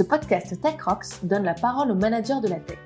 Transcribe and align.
Ce 0.00 0.04
podcast 0.04 0.58
Tech 0.62 0.80
Rocks 0.82 1.22
donne 1.24 1.42
la 1.42 1.52
parole 1.52 1.90
aux 1.90 1.94
managers 1.94 2.40
de 2.42 2.48
la 2.48 2.58
tech. 2.58 2.78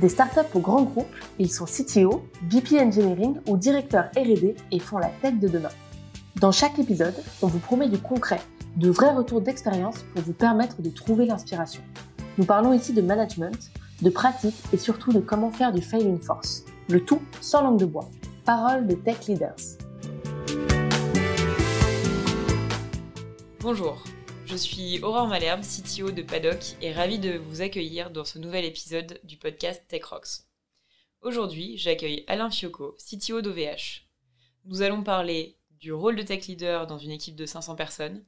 Des 0.00 0.10
startups 0.10 0.52
aux 0.52 0.60
grands 0.60 0.82
groupes, 0.82 1.06
ils 1.38 1.50
sont 1.50 1.64
CTO, 1.64 2.26
VP 2.50 2.78
Engineering 2.78 3.38
ou 3.48 3.56
directeurs 3.56 4.10
R&D 4.14 4.54
et 4.70 4.78
font 4.78 4.98
la 4.98 5.08
tech 5.22 5.32
de 5.40 5.48
demain. 5.48 5.70
Dans 6.36 6.52
chaque 6.52 6.78
épisode, 6.78 7.14
on 7.40 7.46
vous 7.46 7.58
promet 7.58 7.88
du 7.88 7.96
concret, 7.96 8.42
de 8.76 8.90
vrais 8.90 9.14
retours 9.14 9.40
d'expérience 9.40 10.02
pour 10.12 10.22
vous 10.24 10.34
permettre 10.34 10.82
de 10.82 10.90
trouver 10.90 11.24
l'inspiration. 11.24 11.80
Nous 12.36 12.44
parlons 12.44 12.74
ici 12.74 12.92
de 12.92 13.00
management, 13.00 13.70
de 14.02 14.10
pratique 14.10 14.62
et 14.74 14.76
surtout 14.76 15.14
de 15.14 15.20
comment 15.20 15.52
faire 15.52 15.72
du 15.72 15.80
failing 15.80 16.20
force. 16.20 16.66
Le 16.90 17.02
tout 17.02 17.22
sans 17.40 17.62
langue 17.62 17.78
de 17.78 17.86
bois. 17.86 18.10
Parole 18.44 18.86
de 18.86 18.94
tech 18.94 19.26
leaders. 19.26 19.56
Bonjour, 23.60 24.04
je 24.52 24.56
suis 24.58 24.98
Aurore 25.02 25.28
Malherbe, 25.28 25.62
CTO 25.62 26.10
de 26.10 26.20
Paddock 26.20 26.76
et 26.82 26.92
ravie 26.92 27.18
de 27.18 27.38
vous 27.38 27.62
accueillir 27.62 28.10
dans 28.10 28.26
ce 28.26 28.38
nouvel 28.38 28.66
épisode 28.66 29.18
du 29.24 29.38
podcast 29.38 29.82
Tech 29.88 30.04
Rocks. 30.04 30.44
Aujourd'hui, 31.22 31.78
j'accueille 31.78 32.22
Alain 32.26 32.50
Fioco, 32.50 32.94
CTO 32.98 33.40
d'OVH. 33.40 34.02
Nous 34.66 34.82
allons 34.82 35.02
parler 35.02 35.56
du 35.80 35.90
rôle 35.90 36.16
de 36.16 36.22
tech 36.22 36.48
leader 36.48 36.86
dans 36.86 36.98
une 36.98 37.12
équipe 37.12 37.34
de 37.34 37.46
500 37.46 37.76
personnes, 37.76 38.22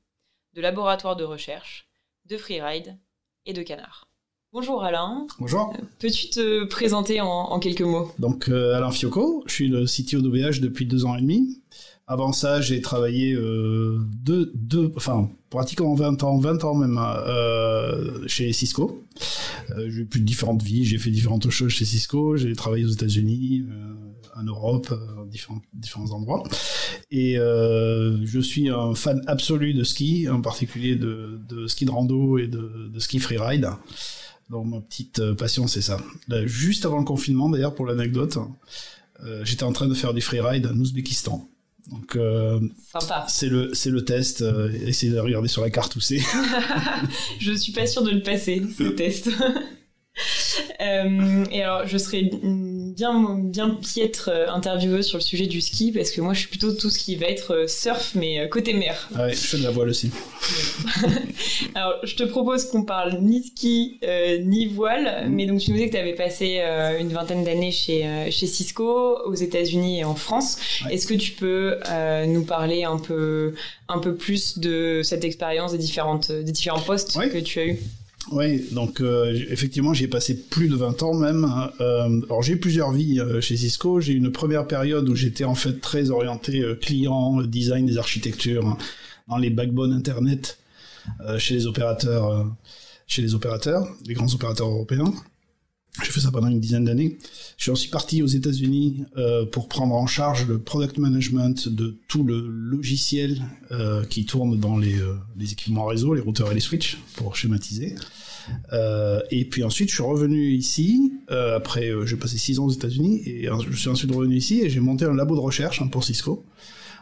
de 0.55 0.62
laboratoire 0.62 1.14
de 1.14 1.24
recherche, 1.24 1.88
de 2.25 2.38
freeride 2.38 2.97
et 3.45 3.52
de 3.52 3.62
canard. 3.62 4.09
Bonjour 4.50 4.83
Alain. 4.83 5.27
Bonjour. 5.38 5.75
Peux-tu 5.98 6.30
te 6.30 6.64
présenter 6.64 7.20
en, 7.20 7.59
quelques 7.59 7.83
mots? 7.83 8.12
Donc 8.19 8.48
euh, 8.48 8.75
Alain 8.75 8.92
Fioco, 8.92 9.45
je 9.47 9.52
suis 9.52 9.69
le 9.69 9.84
CTO 9.84 10.22
d'OVH 10.22 10.61
depuis 10.61 10.86
deux 10.86 11.05
ans 11.05 11.16
et 11.16 11.20
demi. 11.20 11.61
Avant 12.06 12.32
ça, 12.32 12.60
j'ai 12.60 12.82
travaillé 12.82 13.32
euh, 13.32 13.98
deux, 14.22 14.52
deux, 14.54 14.92
enfin 14.96 15.30
pratiquement 15.48 15.94
20 15.94 16.22
ans, 16.22 16.38
20 16.38 16.64
ans 16.64 16.74
même 16.74 16.98
euh, 16.98 18.27
chez 18.27 18.52
Cisco. 18.52 19.05
Euh, 19.70 19.88
j'ai 19.88 20.02
eu 20.02 20.06
plus 20.06 20.20
de 20.20 20.27
différentes 20.27 20.62
vies, 20.62 20.84
j'ai 20.84 20.98
fait 20.98 21.10
différentes 21.10 21.48
choses 21.50 21.70
chez 21.70 21.84
Cisco. 21.84 22.36
J'ai 22.36 22.55
travaillé 22.55 22.84
aux 22.84 22.91
États-Unis, 22.91 23.64
euh, 23.70 23.94
en 24.36 24.42
Europe, 24.42 24.88
euh, 24.91 25.25
différents, 25.27 25.62
différents 25.72 26.10
endroits. 26.10 26.42
Et 27.10 27.36
je 27.36 28.41
suis 28.41 28.69
un 28.69 28.94
fan 28.94 29.22
absolu 29.27 29.72
de 29.75 29.84
ski, 29.84 30.28
en 30.28 30.41
particulier 30.41 30.97
de, 30.97 31.41
de 31.48 31.66
ski 31.66 31.84
de 31.84 31.91
rando 31.91 32.38
et 32.38 32.48
de, 32.48 32.91
de 32.92 32.98
ski 32.98 33.19
freeride. 33.19 33.70
Donc 34.50 34.66
ma 34.66 34.80
petite 34.80 35.32
passion, 35.34 35.66
c'est 35.66 35.80
ça. 35.80 35.98
Là, 36.28 36.47
juste 36.47 36.84
avant 36.84 36.98
le 36.98 37.05
confinement, 37.05 37.48
d'ailleurs, 37.48 37.75
pour 37.75 37.86
l'anecdote, 37.86 38.36
j'étais 39.42 39.62
en 39.62 39.72
train 39.72 39.86
de 39.86 39.94
faire 39.94 40.12
du 40.12 40.20
freeride 40.20 40.66
en 40.66 40.78
Ouzbékistan. 40.78 41.48
Donc, 41.90 42.16
euh, 42.16 42.60
c'est 43.28 43.48
le 43.48 43.74
c'est 43.74 43.90
le 43.90 44.04
test. 44.04 44.40
Euh, 44.42 44.70
essayez 44.86 45.12
de 45.12 45.18
regarder 45.18 45.48
sur 45.48 45.62
la 45.62 45.70
carte 45.70 45.94
où 45.96 46.00
c'est. 46.00 46.20
je 47.38 47.52
suis 47.52 47.72
pas 47.72 47.86
sûr 47.86 48.02
de 48.02 48.10
le 48.10 48.22
passer 48.22 48.62
ce 48.78 48.84
test. 48.84 49.30
Euh, 50.80 51.44
et 51.50 51.62
alors, 51.62 51.88
je 51.88 51.98
serais 51.98 52.30
bien, 52.95 53.39
bien 53.39 53.70
piètre 53.70 54.31
euh, 54.33 54.48
intervieweuse 54.48 55.06
sur 55.06 55.19
le 55.19 55.23
sujet 55.23 55.47
du 55.47 55.61
ski 55.61 55.92
parce 55.92 56.11
que 56.11 56.20
moi, 56.20 56.34
je 56.34 56.41
suis 56.41 56.48
plutôt 56.48 56.73
tout 56.73 56.91
ce 56.91 56.98
qui 56.98 57.17
va 57.17 57.27
être 57.27 57.55
euh, 57.55 57.67
surf, 57.67 58.12
mais 58.14 58.48
côté 58.48 58.73
mer. 58.75 59.09
Ah 59.14 59.25
ouais, 59.25 59.33
je 59.33 59.39
fais 59.39 59.59
de 59.59 59.64
la 59.64 59.70
voile 59.70 59.89
aussi. 59.89 60.11
alors, 61.75 61.95
je 62.05 62.15
te 62.15 62.22
propose 62.25 62.67
qu'on 62.67 62.84
parle 62.84 63.19
ni 63.20 63.42
ski 63.42 64.00
ni 64.42 64.67
voile, 64.67 65.27
mais 65.31 65.47
donc 65.47 65.61
tu 65.61 65.70
nous 65.70 65.77
disais 65.77 65.89
que 65.89 65.95
tu 65.95 66.00
avais 66.00 66.15
passé 66.15 66.61
une 67.00 67.09
vingtaine 67.09 67.45
d'années 67.45 67.72
chez, 67.72 68.31
chez 68.31 68.47
Cisco, 68.47 69.19
aux 69.25 69.34
États-Unis 69.34 70.00
et 70.00 70.05
en 70.05 70.15
France. 70.15 70.59
Est-ce 70.91 71.06
que 71.06 71.15
tu 71.15 71.33
peux 71.33 71.78
nous 72.27 72.45
parler 72.45 72.84
un 72.84 72.98
peu, 72.98 73.55
un 73.89 73.98
peu 73.98 74.15
plus 74.15 74.59
de 74.59 75.00
cette 75.03 75.25
expérience 75.25 75.72
des, 75.72 75.78
différentes, 75.78 76.31
des 76.31 76.53
différents 76.53 76.81
postes 76.81 77.19
que 77.31 77.39
tu 77.39 77.59
as 77.59 77.67
eu 77.67 77.78
oui, 78.33 78.64
donc 78.72 79.00
euh, 79.00 79.33
effectivement, 79.50 79.92
j'y 79.92 80.05
ai 80.05 80.08
passé 80.08 80.34
plus 80.34 80.69
de 80.69 80.77
20 80.77 81.03
ans 81.03 81.15
même. 81.15 81.44
Hein. 81.44 81.71
Euh, 81.81 82.21
alors 82.25 82.43
j'ai 82.43 82.54
eu 82.54 82.60
plusieurs 82.60 82.93
vies 82.93 83.21
euh, 83.21 83.41
chez 83.41 83.56
Cisco. 83.56 84.00
J'ai 84.00 84.15
une 84.15 84.32
première 84.32 84.66
période 84.66 85.09
où 85.09 85.15
j'étais 85.15 85.44
en 85.44 85.54
fait 85.54 85.81
très 85.81 86.10
orienté 86.10 86.65
client, 86.81 87.43
design 87.43 87.87
des 87.87 87.98
architectures, 87.98 88.66
hein, 88.66 88.78
dans 89.28 89.37
les 89.37 89.50
backbones 89.50 89.93
internet 89.93 90.59
chez 91.37 91.54
les 91.54 91.66
opérateurs, 91.66 92.47
chez 93.06 93.21
les 93.21 93.34
opérateurs, 93.34 93.87
les 94.06 94.15
grands 94.15 94.32
opérateurs 94.32 94.69
européens. 94.69 95.12
J'ai 96.03 96.10
fait 96.10 96.21
ça 96.21 96.32
pendant 96.32 96.49
une 96.49 96.59
dizaine 96.59 96.84
d'années. 96.84 97.19
Je 97.56 97.62
suis 97.62 97.71
aussi 97.71 97.88
parti 97.88 98.21
aux 98.22 98.27
États-Unis 98.27 99.05
euh, 99.16 99.47
pour 99.47 99.69
prendre 99.69 99.94
en 99.94 100.09
charge 100.09 100.47
le 100.49 100.59
product 100.59 100.99
management 100.99 101.69
de 101.69 101.97
tout 102.09 102.25
le 102.25 102.41
logiciel 102.49 103.41
euh, 103.71 104.04
qui 104.04 104.27
tourne 104.27 104.59
dans 104.59 104.77
les, 104.77 104.99
euh, 104.99 105.15
les, 105.37 105.53
équipements 105.53 105.87
réseau, 105.87 106.12
les 106.15 106.21
routeurs 106.21 106.50
et 106.50 106.54
les 106.54 106.60
switches, 106.60 106.99
pour 107.15 107.37
schématiser. 107.37 107.94
Et 109.31 109.44
puis 109.44 109.62
ensuite, 109.62 109.88
je 109.88 109.94
suis 109.94 110.03
revenu 110.03 110.53
ici. 110.53 111.15
Après, 111.28 111.91
j'ai 112.04 112.16
passé 112.16 112.37
six 112.37 112.59
ans 112.59 112.66
aux 112.66 112.72
États-Unis 112.72 113.22
et 113.25 113.49
je 113.71 113.77
suis 113.77 113.88
ensuite 113.88 114.10
revenu 114.10 114.37
ici 114.37 114.60
et 114.60 114.69
j'ai 114.69 114.81
monté 114.81 115.06
un 115.06 115.15
labo 115.15 115.34
de 115.34 115.41
recherche 115.41 115.81
pour 115.91 116.04
Cisco 116.04 116.44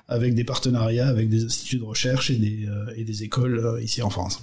avec 0.07 0.35
des 0.35 0.45
partenariats 0.45 1.09
avec 1.09 1.29
des 1.29 1.45
instituts 1.45 1.79
de 1.79 1.85
recherche 1.85 2.31
et 2.31 2.37
des 3.05 3.23
écoles 3.25 3.81
ici 3.83 4.03
en 4.03 4.11
France. 4.11 4.41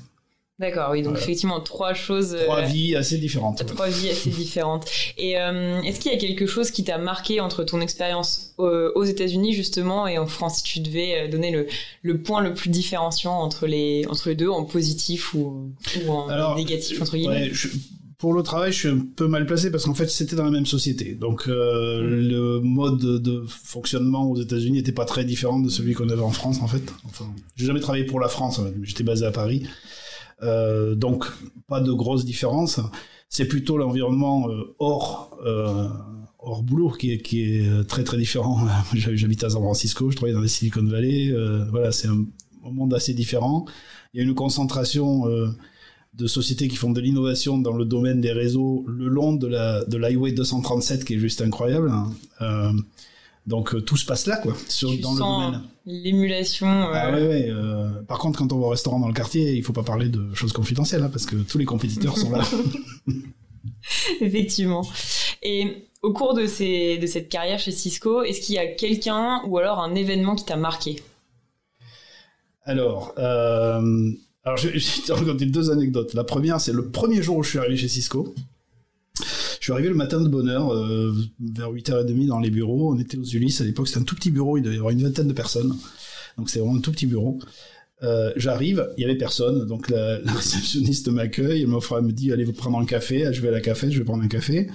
D'accord, 0.59 0.90
oui, 0.92 1.03
donc 1.03 1.18
effectivement 1.18 1.62
trois 1.62 1.94
choses. 1.94 2.36
Trois 2.44 2.59
euh, 2.59 2.66
vies 2.66 2.94
assez 2.96 3.18
différentes. 3.18 3.66
Trois 3.66 3.88
vies 3.88 4.09
assez 4.09 4.30
différentes. 4.30 4.86
Et 5.18 5.40
euh, 5.40 5.81
est-ce 5.84 6.02
qu'il 6.02 6.12
y 6.12 6.16
a 6.16 6.18
quelque 6.18 6.46
chose 6.47 6.70
qui 6.72 6.84
t'a 6.84 6.97
marqué 6.97 7.40
entre 7.40 7.64
ton 7.64 7.80
expérience 7.80 8.53
aux 8.58 9.03
États-Unis 9.06 9.53
justement 9.53 10.06
et 10.06 10.18
en 10.18 10.28
France, 10.28 10.58
si 10.58 10.64
tu 10.64 10.80
devais 10.81 11.22
euh, 11.22 11.28
donner 11.30 11.52
le, 11.52 11.68
le 12.02 12.22
point 12.22 12.42
le 12.42 12.53
plus 12.53 12.70
différenciant 12.70 13.40
entre 13.40 13.68
les 13.68 14.06
entre 14.09 14.28
les 14.28 14.36
deux, 14.36 14.50
en 14.50 14.66
positif 14.66 15.34
ou, 15.34 15.72
ou 16.06 16.12
en 16.12 16.56
négatif 16.56 17.02
entre 17.02 17.16
guillemets? 17.16 17.52
pour 18.20 18.34
le 18.34 18.44
travail, 18.44 18.74
je 18.74 18.78
suis 18.78 18.90
un 18.90 19.00
peu 19.16 19.28
mal 19.28 19.46
placé 19.46 19.72
parce 19.72 19.86
qu'en 19.86 19.94
fait, 19.94 20.09
c'était 20.09 20.36
dans 20.36 20.44
la 20.44 20.52
même 20.52 20.66
société. 20.66 21.16
Donc, 21.16 21.47
euh, 21.47 22.02
mm. 22.02 22.28
le 22.28 22.59
mode 22.59 23.00
de 23.00 23.46
fonctionnement 23.47 24.30
aux 24.30 24.36
États-Unis 24.36 24.80
n'était 24.80 24.91
pas 24.91 25.06
très 25.06 25.24
différent 25.24 25.58
de 25.58 25.70
celui 25.70 25.94
qu'on 25.94 26.09
avait 26.09 26.22
en 26.22 26.31
France, 26.31 26.62
en 26.62 26.68
fait. 26.68 26.84
Enfin, 27.06 27.26
j'ai 27.56 27.66
jamais 27.66 27.80
travaillé 27.80 28.03
pour 28.03 28.20
la 28.20 28.28
France. 28.28 28.59
J'étais 28.84 29.06
basé 29.06 29.26
à 29.26 29.31
Paris. 29.31 29.64
Euh, 30.44 30.96
donc 30.96 31.26
pas 31.68 31.82
de 31.82 31.92
grosses 31.92 32.26
différences. 32.26 32.80
C'est 33.30 33.46
plutôt 33.46 33.78
l'environnement 33.78 34.50
euh, 34.50 34.76
hors 34.80 35.38
euh, 35.46 35.88
hors 36.40 36.64
boulot 36.64 36.90
qui 36.92 37.12
est, 37.12 37.22
qui 37.22 37.42
est 37.42 37.88
très 37.88 38.04
très 38.04 38.18
différent. 38.18 38.60
J'habite 38.94 39.44
à 39.44 39.50
San 39.50 39.62
Francisco, 39.62 40.10
je 40.10 40.16
travaille 40.16 40.34
dans 40.34 40.42
la 40.42 40.48
Silicon 40.48 40.84
Valley. 40.84 41.34
voilà, 41.70 41.92
c'est 41.92 42.08
un, 42.08 42.26
monde 42.64 42.94
assez 42.94 43.14
différent. 43.14 43.66
Il 44.14 44.20
y 44.20 44.22
a 44.22 44.24
une 44.24 44.36
concentration 44.36 45.26
de 46.14 46.28
sociétés 46.28 46.68
qui 46.68 46.76
font 46.76 46.92
de 46.92 47.02
l'innovation 47.02 47.58
dans 47.58 47.76
le 47.76 47.84
domaine 47.84 48.22
des 48.22 48.32
réseaux 48.32 48.86
le 48.88 49.08
long 49.08 49.34
de 49.34 49.48
la 49.48 49.84
de 49.86 49.98
l'Highway 49.98 50.32
237 50.32 51.04
qui 51.04 51.16
est 51.16 51.20
juste 51.20 51.42
incroyable. 51.42 51.92
Hein. 52.40 52.76
Donc 53.50 53.74
euh, 53.74 53.82
tout 53.82 53.98
se 53.98 54.06
passe 54.06 54.28
là, 54.28 54.38
quoi, 54.38 54.54
sur, 54.68 54.96
dans 55.00 55.14
le 55.14 55.20
domaine. 55.20 55.62
L'émulation. 55.88 56.68
Euh, 56.68 56.92
ah 56.94 57.12
ouais, 57.12 57.28
ouais. 57.28 57.50
Euh, 57.50 57.90
par 58.08 58.20
contre, 58.20 58.38
quand 58.38 58.54
on 58.54 58.60
va 58.60 58.68
au 58.68 58.70
restaurant 58.70 59.00
dans 59.00 59.08
le 59.08 59.14
quartier, 59.14 59.54
il 59.54 59.64
faut 59.64 59.74
pas 59.74 59.82
parler 59.82 60.08
de 60.08 60.32
choses 60.36 60.54
confidentielles, 60.54 61.02
hein, 61.02 61.10
parce 61.12 61.26
que 61.26 61.36
tous 61.36 61.58
les 61.58 61.66
compétiteurs 61.66 62.16
sont 62.16 62.30
là. 62.30 62.44
Effectivement. 64.22 64.88
Et 65.42 65.88
au 66.04 66.14
cours 66.14 66.36
de, 66.36 66.46
ces, 66.46 67.00
de 67.00 67.08
cette 67.08 67.28
carrière 67.28 67.58
chez 67.58 67.72
Cisco, 67.72 68.22
est-ce 68.22 68.40
qu'il 68.40 68.54
y 68.54 68.59
a 68.59 68.68
quelqu'un 68.68 69.42
ou 69.48 69.58
alors 69.58 69.80
un 69.80 69.96
événement 69.96 70.36
qui 70.36 70.46
t'a 70.46 70.56
marqué? 70.56 71.02
Alors, 72.66 73.16
alors 73.18 74.58
je, 74.58 74.70
je 74.78 75.02
vais 75.02 75.08
te 75.08 75.12
raconter 75.12 75.48
deux 75.48 75.72
anecdotes. 75.72 76.14
La 76.14 76.24
première, 76.24 76.62
c'est 76.62 76.72
le 76.72 76.92
premier 76.92 77.24
jour 77.24 77.38
où 77.38 77.44
je 77.44 77.50
suis 77.50 77.58
arrivé 77.58 77.78
chez 77.78 77.88
Cisco. 77.88 78.36
Suis 79.69 79.74
arrivé 79.75 79.90
le 79.90 79.96
matin 79.96 80.19
de 80.19 80.28
bonne 80.28 80.50
heure, 80.50 80.74
euh, 80.74 81.13
vers 81.40 81.72
8h30 81.72 82.25
dans 82.25 82.40
les 82.40 82.50
bureaux. 82.50 82.91
On 82.91 82.97
était 82.97 83.19
aux 83.19 83.24
Ulysses 83.24 83.62
à 83.62 83.66
l'époque, 83.66 83.88
c'était 83.88 84.00
un 84.00 84.03
tout 84.03 84.16
petit 84.16 84.31
bureau, 84.31 84.57
il 84.57 84.63
devait 84.63 84.74
y 84.74 84.80
avoir 84.80 84.91
une 84.91 85.03
vingtaine 85.03 85.28
de 85.28 85.34
personnes. 85.34 85.78
Donc 86.40 86.50
c'est 86.50 86.57
vraiment 86.57 86.78
un 86.78 86.81
tout 86.81 86.91
petit 86.91 87.06
bureau. 87.06 87.38
Euh, 88.02 88.34
j'arrive, 88.35 88.90
il 88.97 89.02
y 89.02 89.05
avait 89.05 89.16
personne, 89.16 89.67
donc 89.67 89.90
la, 89.90 90.17
réceptionniste 90.26 91.09
m'accueille, 91.09 91.61
elle 91.61 91.67
m'offre, 91.67 92.02
me 92.02 92.11
dit 92.11 92.34
allez 92.34 92.46
vous 92.46 92.53
prendre 92.53 92.79
un 92.79 92.85
café, 92.85 93.32
je 93.32 93.41
vais 93.41 93.49
à 93.49 93.52
la 93.52 93.61
café, 93.61 93.91
je 93.91 93.99
vais 93.99 94.05
prendre 94.05 94.23
un 94.23 94.28
café. 94.28 94.72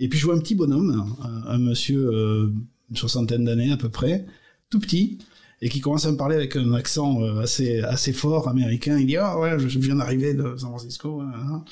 Et 0.00 0.08
puis 0.08 0.18
je 0.18 0.24
vois 0.24 0.34
un 0.34 0.40
petit 0.40 0.56
bonhomme, 0.56 1.14
un, 1.46 1.58
monsieur 1.58 2.10
euh, 2.12 2.52
une 2.90 2.96
soixantaine 2.96 3.44
d'années 3.44 3.70
à 3.70 3.76
peu 3.76 3.90
près, 3.90 4.26
tout 4.70 4.80
petit, 4.80 5.18
et 5.60 5.68
qui 5.68 5.78
commence 5.78 6.04
à 6.04 6.10
me 6.10 6.16
parler 6.16 6.34
avec 6.34 6.56
un 6.56 6.72
accent 6.72 7.22
assez 7.38 7.78
assez 7.82 8.12
fort 8.12 8.48
américain. 8.48 8.98
Il 8.98 9.06
dit 9.06 9.18
ah 9.18 9.38
ouais, 9.38 9.56
je 9.60 9.78
viens 9.78 9.94
d'arriver 9.94 10.34
de 10.34 10.56
San 10.56 10.70
Francisco. 10.70 11.20
Hein, 11.20 11.30
hein. 11.32 11.64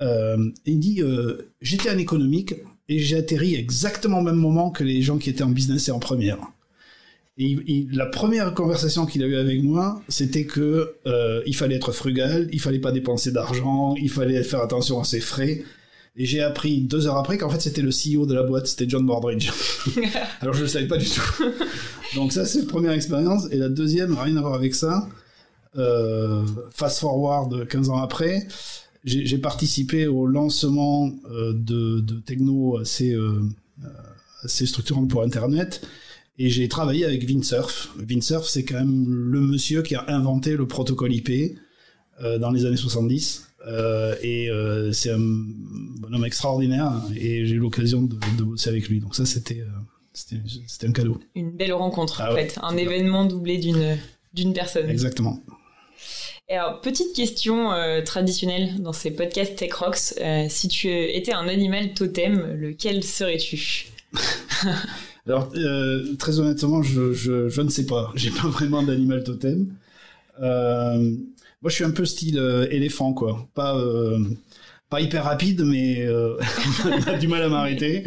Euh, 0.00 0.36
il 0.66 0.78
dit 0.78 1.02
euh, 1.02 1.50
j'étais 1.60 1.90
en 1.90 1.98
économique 1.98 2.54
et 2.88 2.98
j'ai 2.98 3.16
atterri 3.16 3.54
exactement 3.54 4.18
au 4.18 4.22
même 4.22 4.36
moment 4.36 4.70
que 4.70 4.84
les 4.84 5.02
gens 5.02 5.18
qui 5.18 5.30
étaient 5.30 5.42
en 5.42 5.50
business 5.50 5.88
et 5.88 5.90
en 5.90 5.98
première. 5.98 6.38
Et 7.38 7.86
la 7.92 8.06
première 8.06 8.54
conversation 8.54 9.04
qu'il 9.04 9.22
a 9.22 9.26
eue 9.26 9.36
avec 9.36 9.62
moi, 9.62 10.00
c'était 10.08 10.46
que 10.46 10.94
euh, 11.06 11.42
il 11.44 11.54
fallait 11.54 11.74
être 11.74 11.92
frugal, 11.92 12.48
il 12.50 12.60
fallait 12.60 12.78
pas 12.78 12.92
dépenser 12.92 13.30
d'argent, 13.30 13.94
il 13.96 14.08
fallait 14.08 14.42
faire 14.42 14.62
attention 14.62 15.00
à 15.00 15.04
ses 15.04 15.20
frais. 15.20 15.62
Et 16.16 16.24
j'ai 16.24 16.40
appris 16.40 16.80
deux 16.80 17.06
heures 17.06 17.18
après 17.18 17.36
qu'en 17.36 17.50
fait 17.50 17.60
c'était 17.60 17.82
le 17.82 17.90
CEO 17.90 18.24
de 18.24 18.32
la 18.32 18.42
boîte, 18.42 18.68
c'était 18.68 18.88
John 18.88 19.04
Bordridge. 19.04 19.50
Alors 20.40 20.54
je 20.54 20.60
ne 20.60 20.64
le 20.64 20.68
savais 20.68 20.86
pas 20.86 20.96
du 20.96 21.04
tout. 21.04 21.44
Donc 22.14 22.32
ça, 22.32 22.46
c'est 22.46 22.60
la 22.60 22.66
première 22.66 22.92
expérience. 22.92 23.48
Et 23.50 23.56
la 23.56 23.68
deuxième, 23.68 24.16
rien 24.16 24.36
à 24.38 24.40
voir 24.40 24.54
avec 24.54 24.74
ça. 24.74 25.06
Euh, 25.76 26.42
fast 26.70 27.00
forward 27.00 27.68
15 27.68 27.90
ans 27.90 27.98
après, 27.98 28.46
j'ai 29.06 29.38
participé 29.38 30.06
au 30.06 30.26
lancement 30.26 31.10
euh, 31.30 31.52
de, 31.54 32.00
de, 32.00 32.20
techno 32.20 32.78
assez, 32.78 33.12
euh, 33.12 33.40
assez 34.42 34.66
structurant 34.66 35.06
pour 35.06 35.22
Internet. 35.22 35.86
Et 36.38 36.50
j'ai 36.50 36.68
travaillé 36.68 37.04
avec 37.04 37.26
Windsurf. 37.26 37.94
Windsurf, 37.98 38.46
c'est 38.46 38.64
quand 38.64 38.74
même 38.74 39.06
le 39.08 39.40
monsieur 39.40 39.82
qui 39.82 39.94
a 39.94 40.04
inventé 40.08 40.56
le 40.56 40.66
protocole 40.66 41.14
IP 41.14 41.56
dans 42.40 42.50
les 42.50 42.66
années 42.66 42.76
70. 42.76 43.48
et 44.22 44.50
c'est 44.92 45.10
un 45.12 45.18
bonhomme 45.18 46.26
extraordinaire. 46.26 46.92
Et 47.16 47.46
j'ai 47.46 47.54
eu 47.54 47.58
l'occasion 47.58 48.02
de, 48.02 48.16
de, 48.36 48.42
bosser 48.42 48.68
avec 48.68 48.88
lui. 48.88 49.00
Donc 49.00 49.14
ça, 49.14 49.24
c'était 49.24 49.64
c'était 50.12 50.86
un 50.86 50.92
cadeau. 50.92 51.18
Une 51.34 51.52
belle 51.52 51.72
rencontre, 51.72 52.20
ah 52.20 52.32
en 52.32 52.34
fait. 52.34 52.58
Un 52.62 52.76
événement 52.76 53.24
doublé 53.24 53.56
d'une 53.56 53.96
d'une 54.34 54.52
personne. 54.52 54.90
Exactement. 54.90 55.40
Alors, 56.48 56.80
petite 56.80 57.12
question 57.12 57.72
euh, 57.72 58.02
traditionnelle 58.02 58.80
dans 58.80 58.92
ces 58.92 59.10
podcasts 59.10 59.56
Tech 59.56 59.72
Rocks. 59.74 60.14
Euh, 60.20 60.46
si 60.48 60.68
tu 60.68 60.88
étais 60.88 61.32
un 61.32 61.48
animal 61.48 61.92
totem, 61.92 62.54
lequel 62.60 63.02
serais-tu 63.02 63.88
Alors, 65.26 65.50
euh, 65.56 66.14
très 66.20 66.38
honnêtement, 66.38 66.84
je, 66.84 67.12
je, 67.12 67.48
je, 67.48 67.60
ne 67.62 67.68
sais 67.68 67.84
pas. 67.84 68.12
J'ai 68.14 68.30
pas 68.30 68.46
vraiment 68.46 68.84
d'animal 68.84 69.24
totem. 69.24 69.66
moi, 70.38 71.00
je 71.64 71.74
suis 71.74 71.84
un 71.84 71.90
peu 71.90 72.04
style 72.04 72.38
éléphant, 72.70 73.12
quoi. 73.12 73.48
Pas 73.54 73.76
pas 74.88 75.00
hyper 75.00 75.24
rapide, 75.24 75.62
mais 75.64 76.06
on 76.84 77.08
a 77.08 77.18
du 77.18 77.26
mal 77.26 77.42
à 77.42 77.48
m'arrêter. 77.48 78.04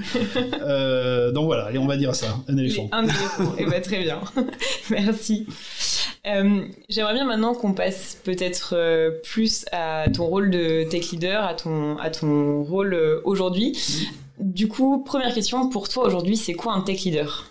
Donc 1.34 1.46
voilà, 1.46 1.74
et 1.74 1.78
on 1.78 1.88
va 1.88 1.98
dire 1.98 2.16
ça, 2.16 2.38
un 2.48 2.56
éléphant. 2.56 2.88
Un 2.94 3.04
éléphant, 3.04 3.54
et 3.58 3.64
eh 3.64 3.66
ben, 3.66 3.82
très 3.82 4.02
bien. 4.02 4.22
Merci. 4.90 5.46
Euh, 6.28 6.66
j'aimerais 6.90 7.14
bien 7.14 7.26
maintenant 7.26 7.54
qu'on 7.54 7.74
passe 7.74 8.18
peut-être 8.24 9.22
plus 9.24 9.66
à 9.72 10.06
ton 10.14 10.26
rôle 10.26 10.50
de 10.50 10.84
tech 10.90 11.12
leader, 11.12 11.44
à 11.44 11.54
ton, 11.54 11.98
à 11.98 12.10
ton 12.10 12.64
rôle 12.64 13.22
aujourd'hui. 13.24 13.78
Du 14.40 14.68
coup, 14.68 15.04
première 15.04 15.34
question, 15.34 15.70
pour 15.70 15.90
toi 15.90 16.06
aujourd'hui, 16.06 16.38
c'est 16.38 16.54
quoi 16.54 16.74
un 16.74 16.82
tech 16.82 17.04
leader? 17.04 17.50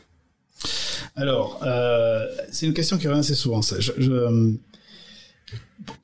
Alors, 1.16 1.60
c'est 2.50 2.66
une 2.66 2.74
question 2.74 2.98
qui 2.98 3.08
revient 3.08 3.20
assez 3.20 3.34
souvent. 3.34 3.62
Ça. 3.62 3.76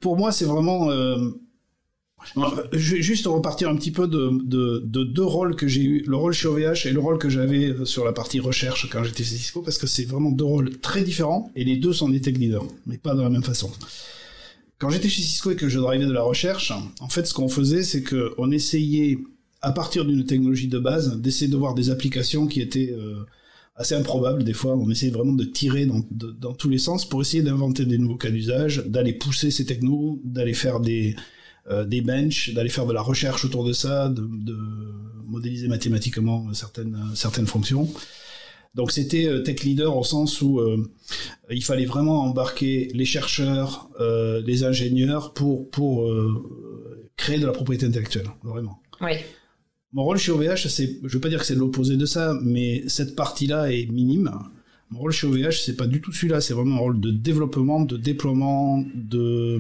pour 0.00 0.16
moi, 0.16 0.32
c'est 0.32 0.46
vraiment 0.46 0.88
juste 2.72 3.26
repartir 3.26 3.68
un 3.68 3.76
petit 3.76 3.90
peu 3.90 4.08
de, 4.08 4.30
de, 4.44 5.04
deux 5.04 5.24
rôles 5.24 5.56
que 5.56 5.68
j'ai 5.68 5.82
eu, 5.82 6.04
le 6.06 6.16
rôle 6.16 6.32
chez 6.32 6.48
OVH 6.48 6.86
et 6.86 6.92
le 6.92 7.00
rôle 7.00 7.18
que 7.18 7.28
j'avais 7.28 7.66
euh, 7.66 7.84
sur 7.84 8.04
la 8.04 8.12
partie 8.12 8.40
recherche 8.40 8.88
quand 8.90 9.04
j'étais 9.04 9.24
chez 9.24 9.36
Cisco, 9.36 9.62
parce 9.62 9.78
que 9.78 9.86
c'est 9.86 10.04
vraiment 10.04 10.30
deux 10.30 10.44
rôles 10.44 10.78
très 10.78 11.02
différents 11.02 11.50
et 11.54 11.64
les 11.64 11.76
deux 11.76 11.92
sont 11.92 12.08
des 12.08 12.20
tech 12.20 12.34
leaders, 12.34 12.64
mais 12.86 12.98
pas 12.98 13.14
de 13.14 13.22
la 13.22 13.30
même 13.30 13.42
façon. 13.42 13.70
Quand 14.78 14.90
j'étais 14.90 15.08
chez 15.08 15.22
Cisco 15.22 15.50
et 15.50 15.56
que 15.56 15.68
je 15.68 15.78
drivais 15.78 16.06
de 16.06 16.12
la 16.12 16.22
recherche, 16.22 16.72
en 17.00 17.08
fait, 17.08 17.26
ce 17.26 17.34
qu'on 17.34 17.48
faisait, 17.48 17.82
c'est 17.82 18.02
qu'on 18.02 18.50
essayait, 18.50 19.18
à 19.62 19.72
partir 19.72 20.04
d'une 20.04 20.24
technologie 20.24 20.68
de 20.68 20.78
base, 20.78 21.20
d'essayer 21.20 21.50
de 21.50 21.56
voir 21.56 21.74
des 21.74 21.90
applications 21.90 22.46
qui 22.46 22.60
étaient 22.60 22.90
euh, 22.92 23.24
assez 23.76 23.94
improbables. 23.94 24.44
Des 24.44 24.52
fois, 24.52 24.76
on 24.76 24.90
essayait 24.90 25.12
vraiment 25.12 25.32
de 25.32 25.44
tirer 25.44 25.86
dans, 25.86 26.02
dans 26.10 26.52
tous 26.52 26.68
les 26.68 26.78
sens 26.78 27.08
pour 27.08 27.20
essayer 27.20 27.42
d'inventer 27.42 27.84
des 27.84 27.98
nouveaux 27.98 28.16
cas 28.16 28.30
d'usage, 28.30 28.84
d'aller 28.86 29.12
pousser 29.12 29.50
ces 29.50 29.64
technos, 29.64 30.20
d'aller 30.24 30.54
faire 30.54 30.80
des 30.80 31.14
euh, 31.70 31.84
des 31.84 32.00
benches, 32.00 32.52
d'aller 32.54 32.70
faire 32.70 32.86
de 32.86 32.92
la 32.92 33.02
recherche 33.02 33.44
autour 33.44 33.64
de 33.64 33.72
ça, 33.72 34.08
de, 34.08 34.22
de 34.22 34.56
modéliser 35.26 35.68
mathématiquement 35.68 36.52
certaines, 36.52 36.98
certaines 37.14 37.46
fonctions. 37.46 37.88
Donc 38.74 38.90
c'était 38.90 39.26
euh, 39.26 39.40
tech 39.42 39.62
leader 39.62 39.96
au 39.96 40.02
sens 40.02 40.42
où 40.42 40.58
euh, 40.58 40.84
il 41.50 41.64
fallait 41.64 41.84
vraiment 41.84 42.22
embarquer 42.22 42.90
les 42.92 43.04
chercheurs, 43.04 43.88
euh, 44.00 44.42
les 44.44 44.64
ingénieurs 44.64 45.32
pour 45.32 45.70
pour 45.70 46.10
créer 47.16 47.38
de 47.38 47.46
la 47.46 47.52
propriété 47.52 47.86
intellectuelle, 47.86 48.28
vraiment. 48.42 48.80
Oui. 49.00 49.12
Mon 49.92 50.02
rôle 50.02 50.18
chez 50.18 50.32
OVH, 50.32 50.66
c'est, 50.68 50.98
je 51.04 51.14
veux 51.14 51.20
pas 51.20 51.28
dire 51.28 51.38
que 51.38 51.46
c'est 51.46 51.54
l'opposé 51.54 51.96
de 51.96 52.04
ça, 52.04 52.36
mais 52.42 52.82
cette 52.88 53.14
partie-là 53.14 53.70
est 53.70 53.86
minime. 53.86 54.32
Mon 54.90 55.00
rôle 55.00 55.12
chez 55.12 55.26
OVH, 55.26 55.62
c'est 55.64 55.76
pas 55.76 55.86
du 55.86 56.00
tout 56.00 56.12
celui-là, 56.12 56.40
c'est 56.40 56.54
vraiment 56.54 56.76
un 56.76 56.78
rôle 56.78 57.00
de 57.00 57.10
développement, 57.10 57.80
de 57.80 57.96
déploiement, 57.96 58.84
de 58.94 59.58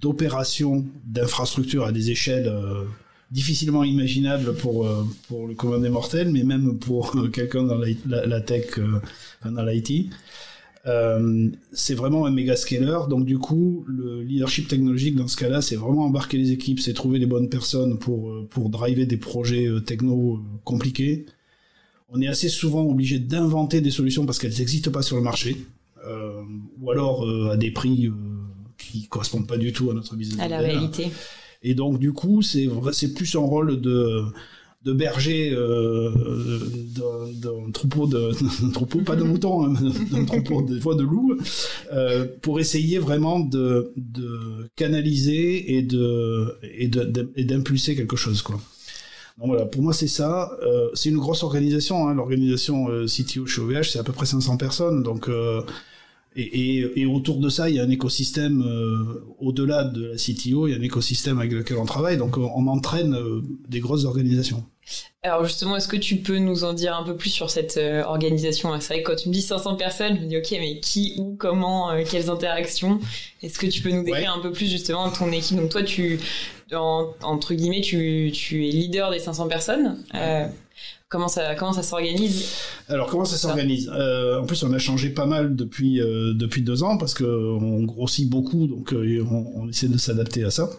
d'opération 0.00 0.86
d'infrastructures 1.04 1.84
à 1.84 1.92
des 1.92 2.10
échelles 2.10 2.48
euh, 2.48 2.84
difficilement 3.30 3.84
imaginables 3.84 4.54
pour 4.54 4.86
euh, 4.86 5.04
pour 5.28 5.48
le 5.48 5.54
commun 5.54 5.80
des 5.80 5.90
mortels, 5.90 6.30
mais 6.30 6.44
même 6.44 6.78
pour 6.78 7.16
euh, 7.16 7.28
quelqu'un 7.28 7.64
dans 7.64 7.78
la, 7.78 8.26
la, 8.26 8.40
tech, 8.40 8.78
dans 9.44 9.64
l'IT. 9.64 10.12
c'est 11.72 11.94
vraiment 11.94 12.24
un 12.26 12.30
méga 12.30 12.56
scaler, 12.56 13.00
donc 13.08 13.26
du 13.26 13.38
coup, 13.38 13.84
le 13.88 14.22
leadership 14.22 14.68
technologique 14.68 15.16
dans 15.16 15.28
ce 15.28 15.36
cas-là, 15.36 15.62
c'est 15.62 15.76
vraiment 15.76 16.04
embarquer 16.04 16.38
les 16.38 16.52
équipes, 16.52 16.80
c'est 16.80 16.94
trouver 16.94 17.18
les 17.18 17.26
bonnes 17.26 17.48
personnes 17.48 17.98
pour 17.98 18.32
pour 18.48 18.70
driver 18.70 19.04
des 19.04 19.18
projets 19.18 19.68
techno 19.84 20.40
compliqués 20.64 21.26
on 22.12 22.20
est 22.20 22.28
assez 22.28 22.48
souvent 22.48 22.84
obligé 22.84 23.18
d'inventer 23.18 23.80
des 23.80 23.90
solutions 23.90 24.26
parce 24.26 24.38
qu'elles 24.38 24.58
n'existent 24.58 24.90
pas 24.90 25.02
sur 25.02 25.16
le 25.16 25.22
marché, 25.22 25.56
euh, 26.06 26.42
ou 26.80 26.90
alors 26.90 27.24
euh, 27.24 27.50
à 27.50 27.56
des 27.56 27.70
prix 27.70 28.06
euh, 28.06 28.12
qui 28.78 29.06
correspondent 29.06 29.46
pas 29.46 29.58
du 29.58 29.72
tout 29.72 29.90
à 29.90 29.94
notre 29.94 30.16
business. 30.16 30.40
À 30.40 30.48
la 30.48 30.58
réalité. 30.58 31.10
Et 31.62 31.74
donc 31.74 31.98
du 31.98 32.12
coup, 32.12 32.42
c'est 32.42 32.68
c'est 32.92 33.14
plus 33.14 33.34
un 33.36 33.40
rôle 33.40 33.80
de 33.80 34.24
de 34.82 34.94
berger 34.94 35.50
d'un 36.94 37.70
troupeau 37.70 38.06
de 38.06 38.32
troupeau 38.72 39.00
pas 39.00 39.14
de 39.14 39.22
moutons 39.30 39.66
hein, 39.66 39.74
d'un 40.10 40.24
troupeau 40.24 40.62
des 40.62 40.80
fois 40.80 40.94
de 40.94 41.02
loups 41.02 41.36
pour 42.40 42.60
essayer 42.60 42.98
vraiment 42.98 43.40
de, 43.40 43.92
de 43.98 44.70
canaliser 44.76 45.76
et 45.76 45.82
de 45.82 46.56
et 46.62 47.44
d'impulser 47.44 47.94
quelque 47.94 48.16
chose 48.16 48.40
quoi 48.40 48.58
voilà, 49.46 49.64
pour 49.64 49.82
moi 49.82 49.92
c'est 49.92 50.06
ça. 50.06 50.50
Euh, 50.62 50.88
c'est 50.94 51.08
une 51.08 51.18
grosse 51.18 51.42
organisation. 51.42 52.08
Hein, 52.08 52.14
L'organisation 52.14 52.88
euh, 52.88 53.06
CTO 53.06 53.46
chez 53.46 53.60
OVH, 53.60 53.90
c'est 53.90 53.98
à 53.98 54.02
peu 54.02 54.12
près 54.12 54.26
500 54.26 54.56
personnes. 54.58 55.02
Donc 55.02 55.28
euh, 55.28 55.62
et, 56.36 57.06
autour 57.06 57.40
de 57.40 57.48
ça, 57.48 57.68
il 57.68 57.76
y 57.76 57.80
a 57.80 57.82
un 57.82 57.90
écosystème 57.90 58.62
euh, 58.62 59.24
au-delà 59.40 59.84
de 59.84 60.08
la 60.08 60.16
CTO, 60.16 60.68
il 60.68 60.72
y 60.72 60.74
a 60.74 60.76
un 60.76 60.82
écosystème 60.82 61.38
avec 61.38 61.52
lequel 61.52 61.78
on 61.78 61.86
travaille. 61.86 62.18
Donc 62.18 62.36
on 62.36 62.66
entraîne 62.66 63.16
des 63.68 63.80
grosses 63.80 64.04
organisations. 64.04 64.64
Alors 65.22 65.44
justement, 65.44 65.76
est-ce 65.76 65.88
que 65.88 65.98
tu 65.98 66.16
peux 66.16 66.38
nous 66.38 66.64
en 66.64 66.72
dire 66.72 66.96
un 66.96 67.02
peu 67.02 67.14
plus 67.14 67.30
sur 67.30 67.50
cette 67.50 67.78
organisation? 68.06 68.70
C'est 68.80 68.94
vrai 68.94 69.02
que 69.02 69.10
quand 69.10 69.16
tu 69.16 69.28
me 69.28 69.34
dis 69.34 69.42
500 69.42 69.76
personnes, 69.76 70.16
je 70.16 70.22
me 70.22 70.26
dis 70.26 70.38
ok, 70.38 70.50
mais 70.52 70.80
qui, 70.80 71.16
où, 71.18 71.36
comment, 71.38 71.90
quelles 72.10 72.30
interactions? 72.30 73.00
Est-ce 73.42 73.58
que 73.58 73.66
tu 73.66 73.82
peux 73.82 73.90
nous 73.90 74.02
décrire 74.02 74.32
un 74.32 74.40
peu 74.40 74.50
plus 74.50 74.70
justement 74.70 75.10
ton 75.10 75.30
équipe? 75.30 75.58
Donc 75.58 75.70
toi, 75.70 75.82
tu 75.82 76.18
entre 76.76 77.54
guillemets, 77.54 77.80
tu, 77.80 78.30
tu, 78.32 78.68
es 78.68 78.70
leader 78.70 79.10
des 79.10 79.18
500 79.18 79.48
personnes. 79.48 79.98
Euh, 80.14 80.46
comment 81.08 81.28
ça, 81.28 81.54
comment 81.54 81.72
ça 81.72 81.82
s'organise? 81.82 82.48
Alors 82.88 83.08
comment 83.08 83.24
ça 83.24 83.36
s'organise? 83.36 83.90
Euh, 83.92 84.40
En 84.40 84.46
plus, 84.46 84.62
on 84.62 84.72
a 84.72 84.78
changé 84.78 85.10
pas 85.10 85.26
mal 85.26 85.56
depuis 85.56 86.00
euh, 86.00 86.32
depuis 86.34 86.62
deux 86.62 86.82
ans 86.82 86.96
parce 86.96 87.14
que 87.14 87.24
on 87.24 87.82
grossit 87.84 88.28
beaucoup, 88.28 88.66
donc 88.66 88.92
on, 88.92 89.52
on, 89.54 89.68
essaie 89.68 89.88
de 89.88 89.98
s'adapter 89.98 90.44
à 90.44 90.50
ça 90.50 90.70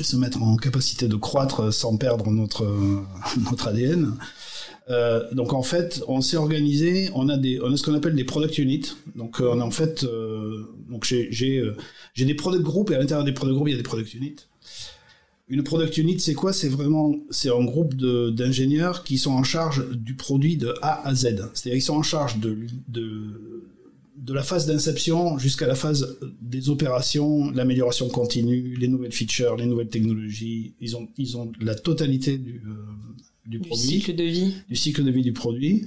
se 0.00 0.16
mettre 0.16 0.42
en 0.42 0.56
capacité 0.56 1.08
de 1.08 1.16
croître 1.16 1.72
sans 1.72 1.96
perdre 1.96 2.30
notre 2.30 2.64
notre 3.50 3.68
ADN. 3.68 4.14
Euh, 4.90 5.32
donc 5.32 5.52
en 5.52 5.62
fait, 5.62 6.02
on 6.08 6.20
s'est 6.20 6.36
organisé. 6.36 7.10
On 7.14 7.28
a 7.28 7.36
des, 7.36 7.60
on 7.60 7.72
a 7.72 7.76
ce 7.76 7.82
qu'on 7.82 7.94
appelle 7.94 8.14
des 8.14 8.24
product 8.24 8.58
units. 8.58 8.94
Donc 9.14 9.40
on 9.40 9.60
a 9.60 9.64
en 9.64 9.70
fait, 9.70 10.04
euh, 10.04 10.66
donc 10.90 11.04
j'ai 11.04 11.28
j'ai 11.30 12.24
des 12.24 12.34
product 12.34 12.62
groups 12.62 12.90
et 12.90 12.94
à 12.94 12.98
l'intérieur 12.98 13.24
des 13.24 13.32
product 13.32 13.54
groups 13.54 13.68
il 13.70 13.72
y 13.72 13.74
a 13.74 13.78
des 13.78 13.82
product 13.82 14.14
units. 14.14 14.36
Une 15.48 15.64
product 15.64 15.98
unit, 15.98 16.18
c'est 16.18 16.34
quoi? 16.34 16.52
C'est 16.52 16.68
vraiment, 16.68 17.14
c'est 17.30 17.50
un 17.50 17.64
groupe 17.64 17.94
d'ingénieurs 17.94 19.04
qui 19.04 19.18
sont 19.18 19.32
en 19.32 19.42
charge 19.42 19.86
du 19.90 20.14
produit 20.14 20.56
de 20.56 20.74
A 20.80 21.06
à 21.06 21.14
Z. 21.14 21.50
C'est-à-dire 21.52 21.72
qu'ils 21.72 21.82
sont 21.82 21.96
en 21.96 22.02
charge 22.02 22.38
de, 22.38 22.56
de, 22.88 23.61
de 24.22 24.32
la 24.32 24.44
phase 24.44 24.66
d'inception 24.66 25.36
jusqu'à 25.36 25.66
la 25.66 25.74
phase 25.74 26.16
des 26.40 26.70
opérations, 26.70 27.50
l'amélioration 27.50 28.08
continue, 28.08 28.76
les 28.76 28.86
nouvelles 28.86 29.12
features, 29.12 29.56
les 29.56 29.66
nouvelles 29.66 29.88
technologies. 29.88 30.74
Ils 30.80 30.96
ont, 30.96 31.08
ils 31.16 31.36
ont 31.36 31.50
la 31.60 31.74
totalité 31.74 32.38
du, 32.38 32.62
euh, 32.64 32.72
du, 33.46 33.58
du 33.58 33.68
produit. 33.68 33.84
cycle 33.84 34.14
de 34.14 34.24
vie. 34.24 34.54
Du 34.68 34.76
cycle 34.76 35.02
de 35.02 35.10
vie 35.10 35.22
du 35.22 35.32
produit. 35.32 35.86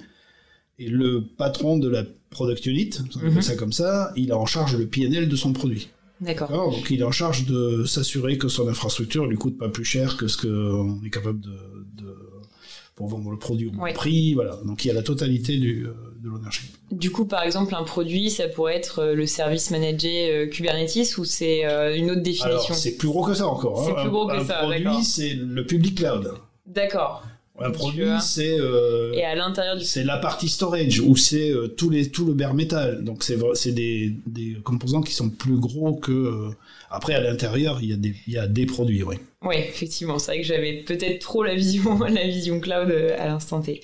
Et 0.80 0.90
le 0.90 1.24
patron 1.38 1.78
de 1.78 1.88
la 1.88 2.04
product 2.30 2.66
unit, 2.66 2.90
on 3.24 3.32
mm 3.32 3.42
ça 3.42 3.56
comme 3.56 3.72
ça, 3.72 4.12
il 4.18 4.34
a 4.34 4.38
en 4.38 4.46
charge 4.46 4.76
le 4.76 4.86
PNL 4.88 5.30
de 5.30 5.36
son 5.38 5.54
produit. 5.54 5.88
D'accord. 6.20 6.72
Donc 6.72 6.90
il 6.90 7.00
est 7.00 7.06
en 7.06 7.12
charge 7.12 7.46
de 7.46 7.86
s'assurer 7.86 8.38
que 8.38 8.50
son 8.50 8.68
infrastructure 8.68 9.26
lui 9.26 9.38
coûte 9.38 9.58
pas 9.58 9.70
plus 9.70 9.86
cher 9.86 10.18
que 10.18 10.28
ce 10.28 10.38
qu'on 10.38 11.02
est 11.06 11.10
capable 11.10 11.40
de, 11.40 11.52
pour 12.96 13.08
vendre 13.08 13.30
le 13.30 13.38
produit 13.38 13.68
au 13.68 13.94
prix. 13.94 14.34
Voilà. 14.34 14.58
Donc 14.66 14.86
il 14.86 14.88
y 14.88 14.92
a 14.92 14.94
la 14.94 15.04
totalité 15.04 15.58
du, 15.58 15.86
euh, 15.86 15.94
de 16.24 16.30
l'ownership. 16.30 16.72
Du 16.92 17.12
coup, 17.12 17.26
par 17.26 17.44
exemple, 17.44 17.76
un 17.76 17.84
produit, 17.84 18.30
ça 18.30 18.48
pourrait 18.48 18.76
être 18.76 19.00
euh, 19.00 19.16
le 19.16 19.26
service 19.26 19.70
managé 19.70 20.32
euh, 20.32 20.48
Kubernetes 20.48 21.18
ou 21.18 21.26
c'est 21.26 21.64
une 21.98 22.12
autre 22.12 22.22
définition? 22.22 22.74
C'est 22.74 22.98
plus 22.98 23.10
gros 23.10 23.26
que 23.26 23.34
ça 23.34 23.48
encore. 23.48 23.84
C'est 23.84 23.92
hein. 23.92 24.02
plus 24.02 24.10
gros 24.10 24.28
que 24.28 24.38
un 24.38 24.46
ça. 24.46 24.64
Un 24.64 24.68
produit, 24.68 25.04
c'est 25.04 25.34
le 25.34 25.66
public 25.66 25.98
cloud. 25.98 26.34
D'accord. 26.66 27.24
Un 27.58 27.72
produit, 27.72 28.06
c'est 28.22 28.60
euh, 28.60 29.14
Et 29.14 29.24
à 29.24 29.34
l'intérieur 29.34 29.78
du 29.78 29.86
c'est 29.86 30.04
la 30.04 30.18
partie 30.18 30.50
storage 30.50 31.00
ou 31.00 31.16
c'est 31.16 31.52
euh, 31.52 31.68
tout 31.68 31.90
les 31.90 32.12
tout 32.12 32.26
le 32.26 32.34
bare 32.34 32.54
metal. 32.54 33.04
Donc 33.04 33.24
c'est 33.24 33.38
c'est 33.54 33.72
des, 33.72 34.14
des 34.26 34.58
composants 34.64 35.02
qui 35.02 35.14
sont 35.14 35.30
plus 35.30 35.58
gros 35.58 35.94
que 35.94 36.12
euh, 36.12 36.50
après 36.90 37.14
à 37.14 37.22
l'intérieur 37.22 37.80
il 37.82 37.90
y 37.92 37.94
a 37.94 37.96
des 37.96 38.14
il 38.28 38.34
y 38.34 38.38
a 38.38 38.48
des 38.48 38.66
produits 38.66 39.04
oui. 39.04 39.16
Ouais, 39.42 39.60
effectivement, 39.70 40.20
c'est 40.20 40.32
vrai 40.32 40.42
que 40.42 40.48
j'avais 40.48 40.84
peut-être 40.86 41.20
trop 41.20 41.44
la 41.44 41.56
vision, 41.56 42.00
la 42.04 42.26
vision 42.26 42.60
cloud 42.60 42.92
à 43.18 43.28
l'instant 43.28 43.62
T. 43.62 43.82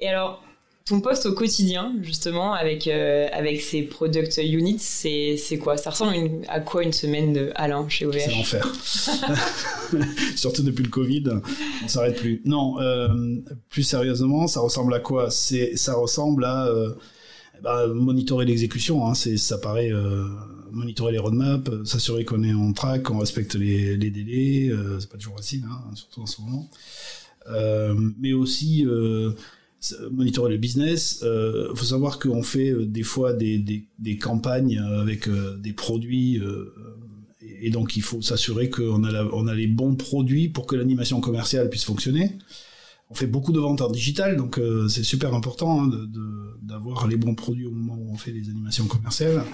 Et 0.00 0.08
alors, 0.08 0.43
ton 0.86 1.00
poste 1.00 1.24
au 1.24 1.32
quotidien, 1.32 1.94
justement, 2.02 2.52
avec 2.52 2.86
euh, 2.86 3.26
avec 3.32 3.62
ces 3.62 3.82
product 3.82 4.36
units, 4.36 4.78
c'est 4.78 5.36
c'est 5.38 5.56
quoi? 5.56 5.78
Ça 5.78 5.88
ressemble 5.90 6.42
à 6.48 6.60
quoi 6.60 6.82
une 6.82 6.92
semaine 6.92 7.32
de 7.32 7.52
Alain 7.54 7.88
chez 7.88 8.06
C'est 8.12 8.26
OVH 8.26 8.36
l'enfer. 8.36 8.72
Surtout 10.36 10.62
depuis 10.62 10.82
le 10.82 10.90
Covid, 10.90 11.24
on 11.82 11.88
s'arrête 11.88 12.16
plus. 12.16 12.42
Non, 12.44 12.78
euh, 12.80 13.08
plus 13.70 13.82
sérieusement, 13.82 14.46
ça 14.46 14.60
ressemble 14.60 14.92
à 14.92 15.00
quoi? 15.00 15.30
C'est 15.30 15.74
ça 15.74 15.94
ressemble 15.94 16.44
à 16.44 16.66
euh, 16.66 16.92
ben, 17.62 17.86
monitorer 17.86 18.44
l'exécution. 18.44 19.06
Hein, 19.06 19.14
c'est 19.14 19.38
ça 19.38 19.56
paraît 19.56 19.90
monitorer 20.70 21.12
les 21.12 21.18
roadmaps, 21.18 21.70
s'assurer 21.84 22.26
qu'on 22.26 22.42
est 22.42 22.52
en 22.52 22.74
track, 22.74 23.04
qu'on 23.04 23.20
respecte 23.20 23.54
les, 23.54 23.96
les 23.96 24.10
délais. 24.10 24.70
c'est 25.00 25.08
pas 25.08 25.16
toujours 25.16 25.36
facile, 25.36 25.62
hein, 25.66 25.94
surtout 25.94 26.20
en 26.20 26.26
ce 26.26 26.42
moment. 26.42 26.68
Mais 28.18 28.34
aussi 28.34 28.84
monitorer 30.10 30.52
le 30.52 30.58
business. 30.58 31.20
Il 31.22 31.76
faut 31.76 31.84
savoir 31.84 32.18
qu'on 32.18 32.42
fait 32.42 32.70
euh, 32.70 32.86
des 32.86 33.02
fois 33.02 33.32
des, 33.32 33.58
des, 33.58 34.16
campagnes 34.18 34.78
avec 34.78 35.28
euh, 35.28 35.56
des 35.58 35.72
produits 35.72 36.38
euh, 36.38 36.72
et 37.60 37.70
donc 37.70 37.96
il 37.96 38.02
faut 38.02 38.22
s'assurer 38.22 38.70
qu'on 38.70 39.04
a, 39.04 39.50
a 39.50 39.54
les 39.54 39.66
bons 39.66 39.94
produits 39.96 40.48
pour 40.48 40.66
que 40.66 40.76
l'animation 40.76 41.20
commerciale 41.20 41.70
puisse 41.70 41.84
fonctionner. 41.84 42.36
On 43.10 43.14
fait 43.14 43.26
beaucoup 43.26 43.52
de 43.52 43.60
ventes 43.60 43.82
en 43.82 43.90
digital, 43.90 44.36
donc 44.36 44.58
euh, 44.58 44.88
c'est 44.88 45.02
super 45.02 45.34
important 45.34 45.82
hein, 45.82 45.86
de- 45.88 46.08
d'avoir 46.62 47.06
les 47.06 47.16
bons 47.16 47.34
produits 47.34 47.66
au 47.66 47.70
moment 47.70 47.96
où 47.98 48.12
on 48.12 48.16
fait 48.16 48.32
les 48.32 48.48
animations 48.48 48.86
commerciales. 48.86 49.44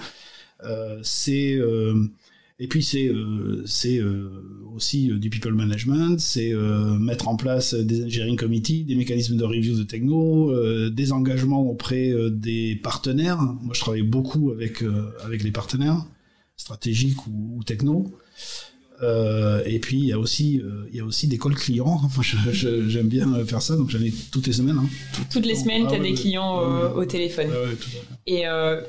Euh, 0.63 0.99
c'est 1.03 1.55
euh, 1.55 2.07
et 2.63 2.67
puis 2.67 2.83
c'est 2.83 3.07
euh, 3.07 3.65
euh, 3.85 4.29
aussi 4.75 5.09
euh, 5.09 5.17
du 5.17 5.31
people 5.31 5.53
management, 5.53 6.19
c'est 6.19 6.53
mettre 6.99 7.27
en 7.27 7.35
place 7.35 7.73
des 7.73 8.05
engineering 8.05 8.37
committees, 8.37 8.83
des 8.83 8.93
mécanismes 8.95 9.35
de 9.35 9.43
review 9.43 9.75
de 9.75 9.83
techno, 9.83 10.53
des 10.91 11.11
engagements 11.11 11.63
auprès 11.63 12.13
des 12.29 12.75
partenaires. 12.75 13.41
Moi, 13.41 13.73
je 13.73 13.79
travaille 13.79 14.03
beaucoup 14.03 14.51
avec 14.51 14.83
avec 15.25 15.43
les 15.43 15.51
partenaires 15.51 16.05
stratégiques 16.55 17.25
ou 17.25 17.63
techno. 17.65 18.11
Euh, 19.03 19.63
et 19.65 19.79
puis 19.79 19.97
il 19.97 20.05
y 20.05 20.11
a 20.13 20.19
aussi 20.19 20.61
euh, 20.63 20.85
il 20.91 20.97
y 20.97 20.99
a 20.99 21.05
aussi 21.05 21.27
des 21.27 21.39
calls 21.39 21.55
clients. 21.55 21.99
Moi, 22.15 22.23
j'aime 22.51 23.07
bien 23.07 23.43
faire 23.45 23.61
ça, 23.61 23.75
donc 23.75 23.89
j'en 23.89 23.99
ai 23.99 24.13
toutes 24.31 24.45
les 24.45 24.53
semaines. 24.53 24.77
hein. 24.77 24.87
Toutes 25.31 25.45
les 25.47 25.55
semaines, 25.55 25.87
tu 25.87 25.95
as 25.95 25.99
des 25.99 26.13
clients 26.13 26.61
euh, 26.61 26.93
au 26.93 27.05
téléphone. 27.05 27.49
Et 28.27 28.43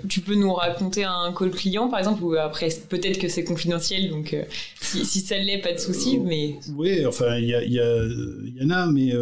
tu 0.08 0.20
peux 0.20 0.34
nous 0.34 0.52
raconter 0.52 1.04
un 1.04 1.32
call 1.32 1.50
client, 1.50 1.88
par 1.88 1.98
exemple, 1.98 2.22
ou 2.22 2.34
après, 2.34 2.68
peut-être 2.90 3.18
que 3.18 3.28
c'est 3.28 3.44
confidentiel, 3.44 4.10
donc 4.10 4.34
euh, 4.34 4.44
si, 4.80 5.04
si 5.06 5.20
ça 5.20 5.38
l'est, 5.38 5.58
pas 5.62 5.72
de 5.72 5.78
souci, 5.78 6.18
mais 6.18 6.56
Oui, 6.76 7.06
enfin, 7.06 7.36
il 7.38 7.46
y, 7.48 7.54
a- 7.54 7.64
il 7.64 7.72
y, 7.72 7.80
a- 7.80 8.04
il 8.04 8.54
y 8.60 8.64
en 8.66 8.70
a, 8.70 8.86
mais 8.86 9.12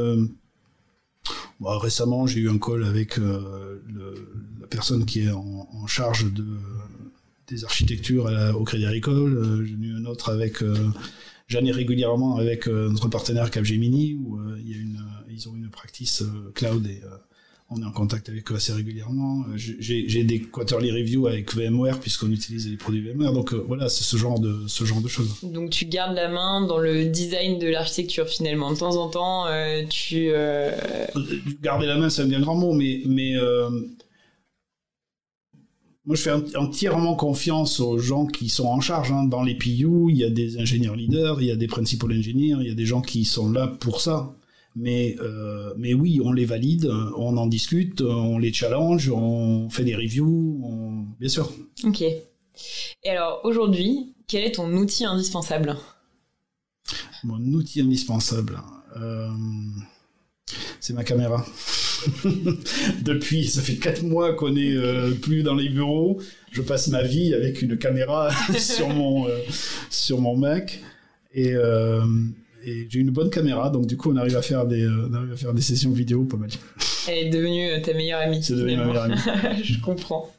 bon, 1.61 1.78
récemment, 1.78 2.26
j'ai 2.26 2.40
eu 2.40 2.50
un 2.50 2.59
call 2.59 2.85
avec 2.85 3.16
le- 3.16 3.82
la 4.61 4.66
personne 4.66 5.04
qui 5.04 5.20
est 5.25 5.30
en, 5.30 5.68
en 5.73 5.87
charge 5.87 6.32
de, 6.32 6.44
des 7.50 7.64
architectures 7.64 8.30
la- 8.30 8.54
au 8.57 8.64
Crédit 8.64 8.87
Agricole. 8.87 9.37
Euh, 9.37 9.64
J'ai 9.64 9.73
eu 9.75 9.97
un 9.97 10.04
autre 10.07 10.30
avec. 10.30 10.62
Euh, 10.62 10.75
J'en 11.49 11.64
ai 11.64 11.73
régulièrement 11.73 12.37
avec 12.37 12.69
euh, 12.69 12.88
notre 12.90 13.09
partenaire 13.09 13.50
Capgemini, 13.50 14.14
où 14.14 14.37
euh, 14.38 14.57
il 14.64 14.71
y 14.71 14.75
a 14.75 14.80
une, 14.80 14.97
euh, 14.99 15.33
ils 15.33 15.49
ont 15.49 15.57
une 15.57 15.69
practice 15.69 16.23
euh, 16.23 16.52
cloud 16.54 16.87
et 16.87 17.00
euh, 17.04 17.09
on 17.71 17.83
est 17.83 17.85
en 17.85 17.90
contact 17.90 18.28
avec 18.28 18.52
eux 18.52 18.54
assez 18.54 18.73
régulièrement. 18.73 19.42
Euh, 19.49 19.57
J'ai 19.57 20.23
des 20.23 20.40
quarterly 20.42 20.92
reviews 20.92 21.26
avec 21.26 21.52
VMware 21.52 21.99
puisqu'on 21.99 22.30
utilise 22.30 22.69
les 22.71 22.76
produits 22.76 23.00
VMware. 23.02 23.33
Donc 23.33 23.52
euh, 23.52 23.64
voilà, 23.66 23.88
c'est 23.88 24.04
ce 24.04 24.16
genre 24.16 24.38
de 24.38 24.61
ce 24.69 24.85
genre 24.85 25.00
de 25.00 25.09
choses. 25.09 25.38
donc 25.42 25.71
tu 25.71 25.87
gardes 25.87 26.14
la 26.14 26.28
main 26.28 26.64
dans 26.69 26.78
le 26.78 27.07
design 27.07 27.59
de 27.59 27.66
l'architecture 27.66 28.28
finalement. 28.28 28.73
De 28.73 28.78
temps 28.78 28.95
en 28.97 29.09
temps, 29.09 29.49
euh, 29.49 29.83
tu... 29.90 30.28
euh, 30.30 30.71
garder 31.62 31.87
la 31.87 31.97
main, 31.97 32.11
c'est 32.11 32.23
un 32.23 32.28
bien 32.28 32.40
grand 32.40 32.54
mot, 32.54 32.75
mais, 32.75 33.02
mais 33.07 33.35
euh, 33.37 33.69
moi 36.07 36.16
je 36.16 36.23
fais 36.23 36.33
ent- 36.33 36.45
entièrement 36.57 37.14
confiance 37.14 37.80
aux 37.80 37.99
gens 37.99 38.26
qui 38.26 38.49
sont 38.49 38.66
en 38.66 38.80
charge. 38.80 39.12
hein. 39.12 39.25
Dans 39.25 39.42
les 39.42 39.54
PU, 39.54 39.87
il 40.11 40.16
y 40.16 40.25
a 40.25 40.30
des 40.30 40.59
ingénieurs 40.59 40.97
leaders, 40.97 41.40
il 41.40 41.49
y 41.49 41.50
a 41.50 41.57
des 41.57 41.66
principal 41.66 42.11
engineers, 42.12 42.57
il 42.61 42.66
y 42.66 42.71
a 42.71 42.75
des 42.75 42.87
gens 42.87 43.00
qui 43.02 43.25
sont 43.25 43.50
là 43.50 43.66
pour 43.69 44.00
ça. 44.00 44.35
Mais, 44.76 45.16
euh, 45.21 45.75
mais 45.76 45.95
oui, 45.95 46.21
on 46.25 46.30
les 46.33 46.45
valide, 46.45 46.88
on 47.16 47.37
en 47.37 47.47
discute, 47.47 48.00
on 48.02 48.38
les 48.38 48.52
challenge, 48.52 49.11
on 49.11 49.69
fait 49.69 49.83
des 49.85 49.97
reviews, 49.97 50.61
on- 50.64 51.07
bien 51.19 51.28
sûr. 51.28 51.50
Ok. 51.85 52.02
Et 52.02 53.09
alors, 53.09 53.40
aujourd'hui, 53.45 54.14
quel 54.28 54.45
est 54.45 54.52
ton 54.52 54.73
outil 54.76 55.04
indispensable? 55.04 55.76
Mon 57.25 57.40
outil 57.52 57.80
indispensable, 57.80 58.61
euh, 58.97 59.28
c'est 60.80 60.92
ma 60.95 61.02
caméra. 61.04 61.45
Depuis, 63.02 63.47
ça 63.47 63.62
fait 63.62 63.76
quatre 63.76 64.02
mois 64.02 64.35
qu'on 64.35 64.57
est 64.57 64.75
euh, 64.75 65.12
plus 65.12 65.42
dans 65.42 65.54
les 65.54 65.69
bureaux. 65.69 66.21
Je 66.50 66.62
passe 66.62 66.88
ma 66.88 67.02
vie 67.02 67.35
avec 67.35 67.62
une 67.62 67.78
caméra 67.78 68.30
sur 68.59 68.88
mon 68.95 69.28
euh, 69.28 69.38
sur 69.90 70.21
mon 70.21 70.37
Mac 70.37 70.80
et, 71.33 71.52
euh, 71.54 72.02
et 72.64 72.87
j'ai 72.88 72.99
une 72.99 73.11
bonne 73.11 73.30
caméra, 73.30 73.71
donc 73.71 73.87
du 73.87 73.97
coup 73.97 74.12
on 74.12 74.16
arrive 74.16 74.37
à 74.37 74.42
faire 74.42 74.66
des 74.66 74.87
on 74.87 75.14
arrive 75.14 75.33
à 75.33 75.37
faire 75.37 75.54
des 75.54 75.62
sessions 75.62 75.90
vidéo 75.90 76.25
pas 76.25 76.37
mal. 76.37 76.50
Elle 77.09 77.26
est 77.26 77.30
devenue 77.30 77.80
ta 77.83 77.95
meilleure 77.95 78.21
amie. 78.21 78.42
C'est 78.42 78.54
devenu 78.54 78.76
ma 78.76 78.87
meilleure 78.87 79.04
amie. 79.04 79.16
Je 79.62 79.80
comprends. 79.80 80.33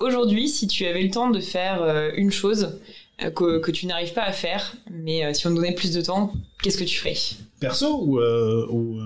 Aujourd'hui, 0.00 0.48
si 0.48 0.66
tu 0.66 0.86
avais 0.86 1.02
le 1.02 1.10
temps 1.10 1.30
de 1.30 1.40
faire 1.40 2.12
une 2.16 2.30
chose 2.30 2.78
que, 3.18 3.58
que 3.58 3.70
tu 3.70 3.86
n'arrives 3.86 4.12
pas 4.12 4.22
à 4.22 4.32
faire, 4.32 4.76
mais 4.90 5.34
si 5.34 5.46
on 5.46 5.50
te 5.50 5.56
donnait 5.56 5.74
plus 5.74 5.92
de 5.92 6.00
temps, 6.00 6.32
qu'est-ce 6.62 6.78
que 6.78 6.84
tu 6.84 6.98
ferais? 6.98 7.16
Perso 7.58 8.02
ou 8.02 8.20
ou 8.20 9.00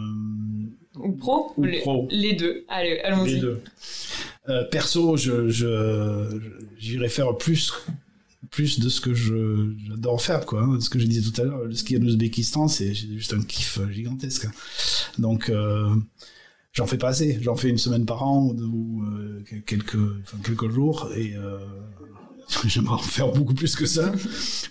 Ou 1.05 1.13
pro 1.13 1.53
Ou 1.57 1.65
Les- 1.65 1.81
pro. 1.81 2.09
Les 2.11 2.33
deux. 2.35 2.65
Allez, 2.69 2.99
allons-y. 3.01 3.35
les 3.35 3.41
deux. 3.41 3.61
Euh, 4.49 4.65
perso, 4.65 5.17
je, 5.17 5.49
je, 5.49 6.41
j'irais 6.79 7.09
faire 7.09 7.37
plus, 7.37 7.73
plus 8.51 8.79
de 8.81 8.89
ce 8.89 9.01
que 9.01 9.15
je, 9.15 9.71
j'adore 9.89 10.21
faire, 10.21 10.45
quoi. 10.45 10.63
hein. 10.63 10.81
Ce 10.81 10.91
que 10.91 10.99
je 10.99 11.07
disais 11.07 11.31
tout 11.31 11.41
à 11.41 11.45
l'heure, 11.45 11.65
le 11.65 11.75
ski 11.75 11.97
en 11.97 12.03
Ouzbékistan, 12.03 12.69
c'est 12.69 12.93
juste 12.95 13.33
un 13.33 13.43
kiff 13.43 13.79
gigantesque. 13.91 14.47
Donc, 15.19 15.49
euh, 15.49 15.89
j'en 16.73 16.87
fais 16.87 16.99
pas 16.99 17.09
assez. 17.09 17.39
J'en 17.41 17.55
fais 17.57 17.69
une 17.71 17.79
semaine 17.79 18.05
par 18.05 18.23
an 18.23 18.45
ou, 18.49 18.53
ou, 18.63 19.05
euh, 19.05 19.43
quelques, 19.67 19.95
enfin, 20.23 20.39
quelques 20.45 20.71
jours 20.71 21.11
et 21.17 21.35
euh, 21.37 21.59
J'aimerais 22.67 22.95
en 22.95 22.99
faire 22.99 23.33
beaucoup 23.33 23.55
plus 23.55 23.77
que 23.77 23.87
ça. 23.87 24.13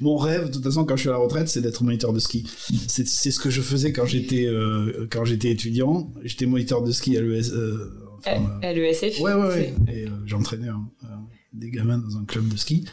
Mon 0.01 0.17
rêve, 0.17 0.47
de 0.47 0.53
toute 0.53 0.63
façon, 0.63 0.85
quand 0.85 0.95
je 0.95 1.01
suis 1.01 1.09
à 1.09 1.13
la 1.13 1.17
retraite, 1.17 1.47
c'est 1.49 1.61
d'être 1.61 1.83
moniteur 1.83 2.13
de 2.13 2.19
ski. 2.19 2.45
C'est 2.87 3.05
ce 3.05 3.39
que 3.39 3.49
je 3.49 3.61
faisais 3.61 3.91
quand 3.91 4.05
j'étais 4.05 4.45
euh, 4.45 5.07
quand 5.09 5.25
j'étais 5.25 5.49
étudiant. 5.49 6.11
J'étais 6.23 6.45
moniteur 6.45 6.83
de 6.83 6.91
ski 6.91 7.17
à 7.17 7.21
l'ES. 7.21 7.51
Euh, 7.51 7.91
enfin, 8.19 8.59
À 8.61 8.73
l'ESF 8.73 9.19
Ouais, 9.19 9.33
ouais, 9.33 9.47
ouais. 9.47 9.73
Et 9.91 10.05
euh, 10.05 10.09
j'entraînais 10.25 10.69
hein, 10.69 10.83
euh, 11.03 11.07
des 11.53 11.69
gamins 11.71 11.97
dans 11.97 12.17
un 12.17 12.25
club 12.25 12.47
de 12.47 12.57
ski. 12.57 12.85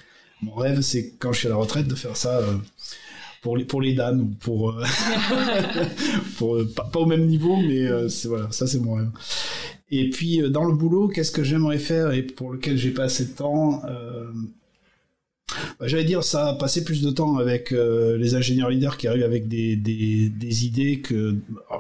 Mon 0.43 0.55
rêve, 0.55 0.81
c'est 0.81 1.15
quand 1.19 1.33
je 1.33 1.41
suis 1.41 1.49
à 1.49 1.51
la 1.51 1.57
retraite 1.57 1.87
de 1.87 1.95
faire 1.95 2.17
ça 2.17 2.41
pour 3.43 3.59
les 3.59 3.65
pour 3.65 3.83
les 3.83 3.95
dames 3.95 4.21
ou 4.21 4.27
pour 4.41 4.75
pour 6.39 6.59
pas, 6.75 6.85
pas 6.85 7.01
au 7.01 7.07
même 7.07 7.27
niveau, 7.27 7.57
mais 7.57 8.09
c'est 8.09 8.29
voilà, 8.29 8.51
ça 8.51 8.67
c'est 8.67 8.81
mon 8.81 8.95
rêve. 8.95 9.11
Et 9.91 10.09
puis 10.09 10.41
dans 10.51 10.65
le 10.65 10.75
boulot, 10.75 11.09
qu'est-ce 11.09 11.31
que 11.31 11.45
j'aimerais 11.45 11.79
faire 11.79 12.13
et 12.13 12.23
pour 12.23 12.53
lequel 12.53 12.79
j'ai 12.79 12.91
pas 12.91 13.03
assez 13.05 13.27
de 13.27 13.33
temps 13.33 13.83
bah, 15.81 15.89
J'allais 15.89 16.05
dire 16.05 16.23
ça, 16.23 16.57
passer 16.61 16.85
plus 16.85 17.03
de 17.03 17.11
temps 17.11 17.39
avec 17.39 17.73
euh, 17.73 18.17
les 18.19 18.35
ingénieurs 18.35 18.71
leaders 18.71 18.97
qui 18.99 19.09
arrivent 19.09 19.25
avec 19.25 19.49
des, 19.49 19.77
des, 19.77 20.67
idées 20.67 21.01
que, 21.01 21.37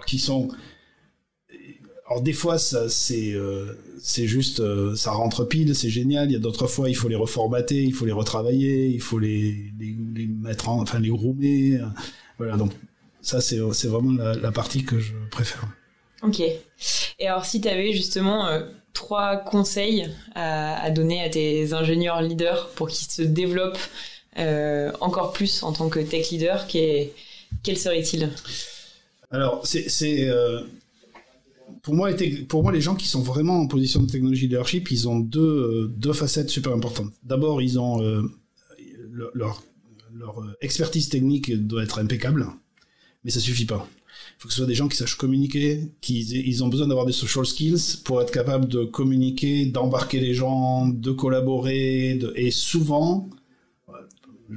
qui 0.07 0.19
sont 0.19 0.49
alors 2.11 2.23
des 2.23 2.33
fois, 2.33 2.59
ça 2.59 2.89
c'est 2.89 3.35
euh, 3.35 3.73
juste 4.03 4.59
euh, 4.59 4.97
ça 4.97 5.13
rentre 5.13 5.45
pile, 5.45 5.77
c'est 5.77 5.91
génial. 5.91 6.29
Il 6.29 6.33
y 6.33 6.37
a 6.37 6.41
d'autres 6.41 6.67
fois, 6.67 6.91
il 6.91 6.97
faut 6.97 7.07
les 7.07 7.15
reformater, 7.15 7.85
il 7.85 7.95
faut 7.95 8.05
les 8.05 8.11
retravailler, 8.11 8.89
il 8.89 9.01
faut 9.01 9.21
les 9.21 9.71
les, 9.79 10.27
mettre 10.27 10.69
en, 10.71 10.81
enfin 10.81 10.99
les 10.99 11.11
groomer. 11.11 11.79
voilà, 12.37 12.57
donc 12.57 12.73
ça 13.21 13.41
c'est 13.41 13.61
c'est 13.73 13.87
vraiment 13.87 14.21
la, 14.21 14.51
partie 14.51 14.83
que 14.83 14.99
je 14.99 15.13
préfère. 15.31 15.69
Ok. 16.25 16.41
Et 16.41 17.29
alors, 17.29 17.45
si 17.45 17.61
tu 17.61 17.69
avais 17.69 17.93
justement 17.93 18.49
trois 18.93 19.37
conseils 19.37 20.09
à, 20.35 20.91
donner 20.91 21.23
à 21.23 21.29
tes 21.29 21.73
ingénieurs 21.73 22.21
leaders 22.23 22.69
pour 22.71 22.89
qu'ils 22.89 23.11
se 23.11 23.23
développent 23.23 23.79
euh, 24.39 24.93
encore 25.01 25.33
plus 25.33 25.63
en 25.63 25.73
tant 25.73 25.89
que 25.89 26.01
tech 26.01 26.31
leader, 26.31 26.67
quels 26.67 27.79
seraient-ils 27.79 28.31
Alors 29.31 29.67
c'est 29.67 30.29
euh, 30.29 30.61
pour 31.83 31.95
moi, 31.95 32.11
les 32.13 32.81
gens 32.81 32.95
qui 32.95 33.09
sont 33.09 33.23
vraiment 33.23 33.61
en 33.61 33.67
position 33.67 34.03
de 34.03 34.11
technologie 34.11 34.43
leadership, 34.49 34.91
ils 34.91 35.09
ont 35.09 35.19
deux, 35.19 35.41
euh, 35.41 36.13
facettes 36.13 36.51
super 36.51 36.73
importantes. 36.73 37.13
D'abord, 37.23 37.63
ils 37.63 37.79
ont 37.79 37.99
le- 38.01 39.31
leur, 39.35 39.63
leur 40.15 40.43
expertise 40.61 41.09
technique 41.09 41.67
doit 41.67 41.83
être 41.83 41.99
impeccable, 41.99 42.47
mais 43.25 43.31
ça 43.31 43.41
suffit 43.41 43.67
pas. 43.67 43.89
Il 44.39 44.43
faut 44.43 44.49
que 44.49 44.55
ce 44.55 44.59
soit 44.59 44.67
des 44.67 44.75
gens 44.75 44.89
qui 44.89 44.97
sachent 44.97 45.17
communiquer, 45.17 45.91
qui 46.01 46.21
ils 46.21 46.65
ont 46.65 46.69
besoin 46.69 46.89
d'avoir 46.89 47.07
des 47.07 47.13
social 47.13 47.45
skills 47.45 47.99
pour 48.05 48.23
être 48.23 48.31
capables 48.31 48.69
de 48.69 48.85
communiquer, 48.85 49.67
d'embarquer 49.67 50.21
les 50.21 50.35
gens, 50.35 50.89
de 50.89 51.11
collaborer, 51.13 52.19
et 52.37 52.51
souvent, 52.51 53.29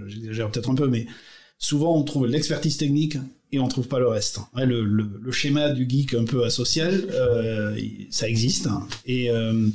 j'exagère 0.07 0.49
peut-être 0.51 0.69
un 0.69 0.75
peu, 0.75 0.87
mais 0.87 1.05
souvent 1.57 1.95
on 1.97 2.03
trouve 2.03 2.27
l'expertise 2.27 2.77
technique 2.77 3.17
et 3.51 3.59
on 3.59 3.67
trouve 3.67 3.87
pas 3.87 3.99
le 3.99 4.07
reste. 4.07 4.39
Le, 4.55 4.83
le, 4.83 5.07
le 5.21 5.31
schéma 5.31 5.69
du 5.69 5.87
geek 5.87 6.13
un 6.13 6.25
peu 6.25 6.43
asocial, 6.43 7.05
euh, 7.11 7.77
ça 8.09 8.27
existe 8.27 8.67
et 9.05 9.29
euh, 9.29 9.67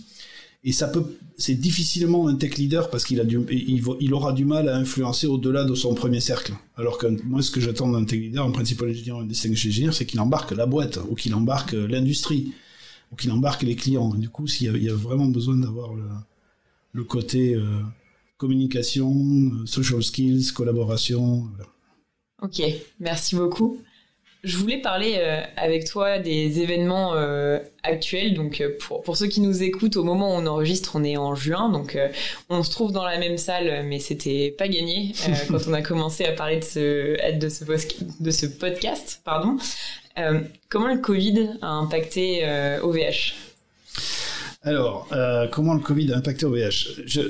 et 0.65 0.73
ça 0.73 0.89
peut, 0.89 1.05
c'est 1.37 1.55
difficilement 1.55 2.27
un 2.27 2.35
tech 2.35 2.57
leader 2.57 2.91
parce 2.91 3.05
qu'il 3.05 3.21
a 3.21 3.25
du, 3.25 3.41
il, 3.51 3.83
il, 4.01 4.15
aura 4.15 4.33
du 4.33 4.45
mal 4.45 4.69
à 4.69 4.77
influencer 4.77 5.27
au-delà 5.27 5.65
de 5.65 5.75
son 5.75 5.95
premier 5.95 6.21
cercle. 6.21 6.53
Alors 6.77 6.99
que 6.99 7.07
moi, 7.25 7.43
ce 7.43 7.51
que 7.51 7.61
j'attends 7.61 7.89
d'un 7.89 8.05
tech 8.05 8.19
leader, 8.19 8.45
un 8.45 8.51
principal 8.51 8.89
ingénieur, 8.89 9.21
un 9.21 9.27
distinguished 9.27 9.69
engineer, 9.69 9.93
c'est 9.93 10.05
qu'il 10.05 10.21
embarque 10.21 10.51
la 10.51 10.67
boîte 10.67 10.99
ou 11.09 11.15
qu'il 11.15 11.35
embarque 11.35 11.73
l'industrie 11.73 12.53
ou 13.13 13.17
qu'il 13.17 13.31
embarque 13.31 13.63
les 13.63 13.77
clients. 13.77 14.13
Du 14.15 14.29
coup, 14.29 14.49
s'il 14.49 14.77
y, 14.83 14.91
a 14.91 14.95
vraiment 14.95 15.27
besoin 15.27 15.57
d'avoir 15.57 15.93
le, 16.93 17.05
côté 17.05 17.55
euh, 17.55 17.81
communication, 18.37 19.65
social 19.65 20.03
skills, 20.03 20.53
collaboration. 20.53 21.49
Ok, 22.43 22.63
merci 22.99 23.37
beaucoup. 23.37 23.81
Je 24.49 24.57
voulais 24.57 24.79
parler 24.79 25.17
euh, 25.19 25.43
avec 25.59 25.85
toi 25.85 26.19
des 26.19 26.61
événements 26.61 27.13
euh, 27.15 27.59
actuels. 27.83 28.33
Donc, 28.33 28.63
euh, 28.63 28.71
pour, 28.81 29.03
pour, 29.03 29.19
ceux 29.19 29.27
qui 29.27 29.43
nous 29.43 29.63
écoutent, 29.63 29.97
au 29.97 30.05
moment 30.05 30.35
où 30.35 30.39
on 30.39 30.47
enregistre, 30.47 30.93
on 30.95 31.05
est 31.05 31.19
en 31.19 31.35
juin. 31.35 31.69
Donc, 31.69 31.97
euh, 31.97 32.09
on 32.49 32.63
se 32.63 32.71
trouve 32.71 32.91
dans 32.91 33.05
la 33.05 33.19
même 33.19 33.37
salle, 33.37 33.85
mais 33.85 33.99
c'était 33.99 34.55
pas 34.57 34.67
gagné 34.67 35.13
quand 35.49 35.59
on 35.69 35.75
a 35.75 35.83
commencé 35.83 36.25
à 36.25 36.33
parler 36.33 36.61
de 36.61 36.65
ce, 36.65 37.39
de 37.39 37.49
ce, 37.51 37.65
de 38.21 38.31
ce 38.31 38.47
podcast. 38.47 39.21
Pardon. 39.23 39.59
comment 40.71 40.89
le 40.89 40.99
Covid 40.99 41.51
a 41.61 41.69
impacté 41.69 42.43
OVH 42.83 43.35
Alors, 44.63 45.09
comment 45.53 45.75
le 45.75 45.81
Covid 45.81 46.15
a 46.15 46.17
impacté 46.17 46.47
OVH 46.47 47.03
Je, 47.05 47.21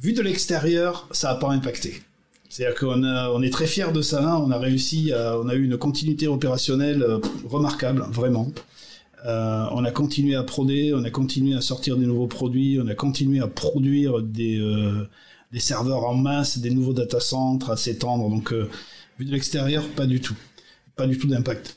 Vu 0.00 0.12
de 0.12 0.22
l'extérieur, 0.22 1.08
ça 1.10 1.32
n'a 1.32 1.40
pas 1.40 1.48
impacté. 1.48 2.02
C'est-à-dire 2.48 2.78
qu'on 2.78 3.04
on 3.04 3.42
est 3.42 3.50
très 3.50 3.66
fiers 3.66 3.92
de 3.92 4.02
ça. 4.02 4.38
On 4.38 4.50
a 4.50 4.58
réussi, 4.58 5.12
on 5.14 5.48
a 5.48 5.54
eu 5.54 5.64
une 5.64 5.76
continuité 5.76 6.26
opérationnelle 6.26 7.02
euh, 7.02 7.18
remarquable, 7.44 8.04
vraiment. 8.10 8.50
Euh, 9.26 9.64
on 9.72 9.84
a 9.84 9.90
continué 9.90 10.36
à 10.36 10.44
proder, 10.44 10.94
on 10.94 11.04
a 11.04 11.10
continué 11.10 11.56
à 11.56 11.60
sortir 11.60 11.96
des 11.96 12.06
nouveaux 12.06 12.28
produits, 12.28 12.78
on 12.82 12.86
a 12.86 12.94
continué 12.94 13.40
à 13.40 13.48
produire 13.48 14.22
des, 14.22 14.58
euh, 14.58 15.06
serveurs 15.58 16.04
en 16.04 16.14
masse, 16.14 16.58
des 16.58 16.70
nouveaux 16.70 16.92
data 16.92 17.20
centers 17.20 17.70
à 17.70 17.76
s'étendre. 17.76 18.30
Donc, 18.30 18.52
vu 19.18 19.24
de 19.24 19.32
l'extérieur, 19.32 19.86
pas 19.88 20.06
du 20.06 20.20
tout. 20.20 20.36
Pas 20.96 21.06
du 21.06 21.18
tout 21.18 21.26
d'impact. 21.26 21.76